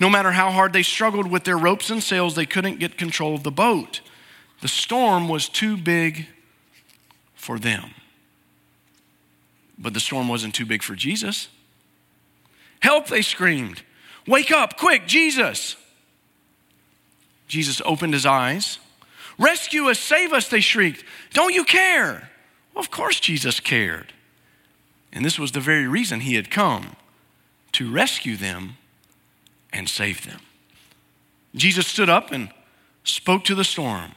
No 0.00 0.10
matter 0.10 0.32
how 0.32 0.50
hard 0.50 0.72
they 0.72 0.82
struggled 0.82 1.30
with 1.30 1.44
their 1.44 1.58
ropes 1.58 1.90
and 1.90 2.02
sails, 2.02 2.34
they 2.34 2.46
couldn't 2.46 2.80
get 2.80 2.98
control 2.98 3.34
of 3.34 3.42
the 3.42 3.50
boat. 3.50 4.00
The 4.60 4.68
storm 4.68 5.28
was 5.28 5.48
too 5.48 5.76
big 5.76 6.26
for 7.34 7.58
them. 7.58 7.90
But 9.78 9.94
the 9.94 10.00
storm 10.00 10.28
wasn't 10.28 10.54
too 10.54 10.66
big 10.66 10.82
for 10.82 10.94
Jesus. 10.94 11.48
Help, 12.80 13.06
they 13.06 13.22
screamed. 13.22 13.82
Wake 14.26 14.50
up, 14.50 14.76
quick, 14.76 15.06
Jesus. 15.06 15.76
Jesus 17.48 17.82
opened 17.84 18.14
his 18.14 18.26
eyes. 18.26 18.78
Rescue 19.38 19.90
us, 19.90 19.98
save 19.98 20.32
us, 20.32 20.48
they 20.48 20.60
shrieked. 20.60 21.04
Don't 21.32 21.54
you 21.54 21.64
care? 21.64 22.30
Well, 22.72 22.80
of 22.80 22.90
course, 22.90 23.20
Jesus 23.20 23.60
cared. 23.60 24.12
And 25.12 25.24
this 25.24 25.38
was 25.38 25.52
the 25.52 25.60
very 25.60 25.86
reason 25.86 26.20
he 26.20 26.34
had 26.34 26.50
come 26.50 26.96
to 27.72 27.90
rescue 27.90 28.36
them 28.36 28.76
and 29.74 29.88
save 29.88 30.24
them. 30.24 30.40
Jesus 31.54 31.86
stood 31.86 32.08
up 32.08 32.32
and 32.32 32.50
spoke 33.02 33.44
to 33.44 33.54
the 33.54 33.64
storm 33.64 34.12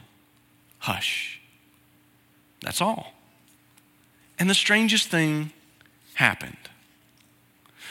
Hush. 0.80 1.42
That's 2.62 2.82
all. 2.82 3.14
And 4.40 4.50
the 4.50 4.54
strangest 4.54 5.10
thing 5.10 5.52
happened. 6.14 6.56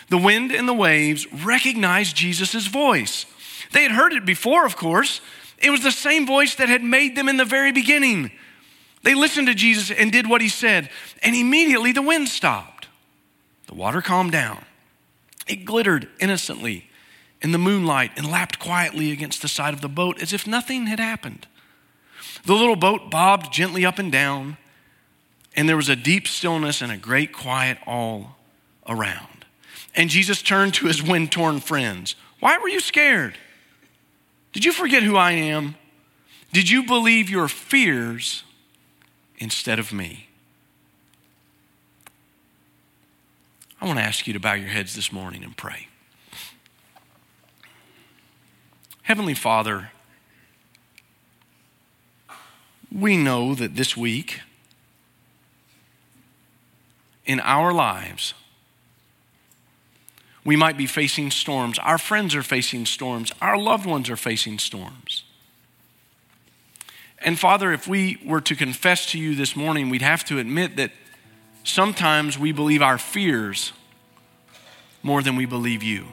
The 0.08 0.18
wind 0.18 0.52
and 0.52 0.68
the 0.68 0.72
waves 0.72 1.30
recognized 1.32 2.16
Jesus' 2.16 2.68
voice. 2.68 3.26
They 3.72 3.82
had 3.82 3.90
heard 3.90 4.12
it 4.12 4.24
before, 4.24 4.64
of 4.64 4.76
course. 4.76 5.20
It 5.58 5.70
was 5.70 5.82
the 5.82 5.90
same 5.90 6.26
voice 6.26 6.54
that 6.54 6.68
had 6.68 6.82
made 6.82 7.16
them 7.16 7.28
in 7.28 7.36
the 7.36 7.44
very 7.44 7.72
beginning. 7.72 8.30
They 9.02 9.14
listened 9.14 9.48
to 9.48 9.54
Jesus 9.54 9.90
and 9.90 10.12
did 10.12 10.28
what 10.28 10.40
he 10.40 10.48
said, 10.48 10.88
and 11.22 11.34
immediately 11.34 11.92
the 11.92 12.02
wind 12.02 12.28
stopped. 12.28 12.86
The 13.66 13.74
water 13.74 14.00
calmed 14.00 14.32
down. 14.32 14.64
It 15.48 15.64
glittered 15.64 16.08
innocently 16.20 16.88
in 17.42 17.52
the 17.52 17.58
moonlight 17.58 18.12
and 18.16 18.30
lapped 18.30 18.58
quietly 18.58 19.12
against 19.12 19.42
the 19.42 19.48
side 19.48 19.74
of 19.74 19.80
the 19.80 19.88
boat 19.88 20.20
as 20.20 20.32
if 20.32 20.46
nothing 20.46 20.86
had 20.86 21.00
happened. 21.00 21.46
The 22.44 22.54
little 22.54 22.76
boat 22.76 23.10
bobbed 23.10 23.52
gently 23.52 23.84
up 23.84 23.98
and 23.98 24.10
down, 24.10 24.56
and 25.54 25.68
there 25.68 25.76
was 25.76 25.88
a 25.88 25.96
deep 25.96 26.26
stillness 26.26 26.80
and 26.80 26.92
a 26.92 26.96
great 26.96 27.32
quiet 27.32 27.78
all 27.86 28.36
around. 28.88 29.44
And 29.94 30.10
Jesus 30.10 30.42
turned 30.42 30.74
to 30.74 30.86
his 30.86 31.02
wind 31.08 31.32
torn 31.32 31.60
friends. 31.60 32.14
Why 32.40 32.58
were 32.58 32.68
you 32.68 32.80
scared? 32.80 33.36
Did 34.52 34.64
you 34.64 34.72
forget 34.72 35.02
who 35.02 35.16
I 35.16 35.32
am? 35.32 35.74
Did 36.52 36.70
you 36.70 36.84
believe 36.84 37.28
your 37.28 37.48
fears 37.48 38.44
instead 39.38 39.78
of 39.78 39.92
me? 39.92 40.28
I 43.80 43.84
want 43.84 43.98
to 43.98 44.04
ask 44.04 44.26
you 44.26 44.32
to 44.32 44.40
bow 44.40 44.54
your 44.54 44.70
heads 44.70 44.94
this 44.94 45.12
morning 45.12 45.44
and 45.44 45.56
pray. 45.56 45.88
Heavenly 49.06 49.34
Father, 49.34 49.92
we 52.90 53.16
know 53.16 53.54
that 53.54 53.76
this 53.76 53.96
week 53.96 54.40
in 57.24 57.38
our 57.38 57.72
lives, 57.72 58.34
we 60.44 60.56
might 60.56 60.76
be 60.76 60.86
facing 60.86 61.30
storms. 61.30 61.78
Our 61.78 61.98
friends 61.98 62.34
are 62.34 62.42
facing 62.42 62.84
storms. 62.84 63.30
Our 63.40 63.56
loved 63.56 63.86
ones 63.86 64.10
are 64.10 64.16
facing 64.16 64.58
storms. 64.58 65.22
And 67.20 67.38
Father, 67.38 67.72
if 67.72 67.86
we 67.86 68.20
were 68.26 68.40
to 68.40 68.56
confess 68.56 69.06
to 69.12 69.20
you 69.20 69.36
this 69.36 69.54
morning, 69.54 69.88
we'd 69.88 70.02
have 70.02 70.24
to 70.24 70.40
admit 70.40 70.74
that 70.78 70.90
sometimes 71.62 72.40
we 72.40 72.50
believe 72.50 72.82
our 72.82 72.98
fears 72.98 73.72
more 75.04 75.22
than 75.22 75.36
we 75.36 75.46
believe 75.46 75.84
you. 75.84 76.06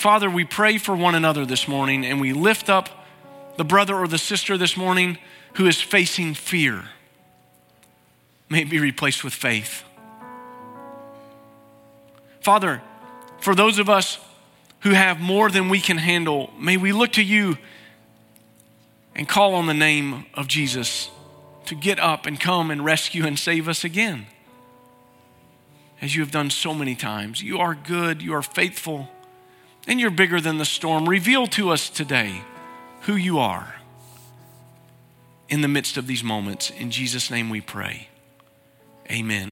Father, 0.00 0.30
we 0.30 0.46
pray 0.46 0.78
for 0.78 0.96
one 0.96 1.14
another 1.14 1.44
this 1.44 1.68
morning 1.68 2.06
and 2.06 2.22
we 2.22 2.32
lift 2.32 2.70
up 2.70 2.88
the 3.58 3.64
brother 3.64 3.94
or 3.94 4.08
the 4.08 4.16
sister 4.16 4.56
this 4.56 4.74
morning 4.74 5.18
who 5.56 5.66
is 5.66 5.78
facing 5.78 6.32
fear. 6.32 6.84
May 8.48 8.62
it 8.62 8.70
be 8.70 8.78
replaced 8.78 9.22
with 9.22 9.34
faith. 9.34 9.84
Father, 12.40 12.80
for 13.40 13.54
those 13.54 13.78
of 13.78 13.90
us 13.90 14.18
who 14.80 14.92
have 14.92 15.20
more 15.20 15.50
than 15.50 15.68
we 15.68 15.82
can 15.82 15.98
handle, 15.98 16.50
may 16.58 16.78
we 16.78 16.92
look 16.92 17.12
to 17.12 17.22
you 17.22 17.58
and 19.14 19.28
call 19.28 19.54
on 19.54 19.66
the 19.66 19.74
name 19.74 20.24
of 20.32 20.48
Jesus 20.48 21.10
to 21.66 21.74
get 21.74 22.00
up 22.00 22.24
and 22.24 22.40
come 22.40 22.70
and 22.70 22.82
rescue 22.82 23.26
and 23.26 23.38
save 23.38 23.68
us 23.68 23.84
again. 23.84 24.24
As 26.00 26.16
you 26.16 26.22
have 26.22 26.30
done 26.30 26.48
so 26.48 26.72
many 26.72 26.94
times. 26.94 27.42
You 27.42 27.58
are 27.58 27.74
good, 27.74 28.22
you 28.22 28.32
are 28.32 28.40
faithful 28.40 29.10
and 29.90 29.98
you're 30.00 30.10
bigger 30.10 30.40
than 30.40 30.58
the 30.58 30.64
storm. 30.64 31.08
Reveal 31.08 31.48
to 31.48 31.70
us 31.70 31.90
today 31.90 32.42
who 33.02 33.16
you 33.16 33.40
are 33.40 33.74
in 35.48 35.62
the 35.62 35.68
midst 35.68 35.96
of 35.96 36.06
these 36.06 36.22
moments. 36.22 36.70
In 36.70 36.92
Jesus' 36.92 37.28
name 37.28 37.50
we 37.50 37.60
pray. 37.60 38.08
Amen. 39.10 39.49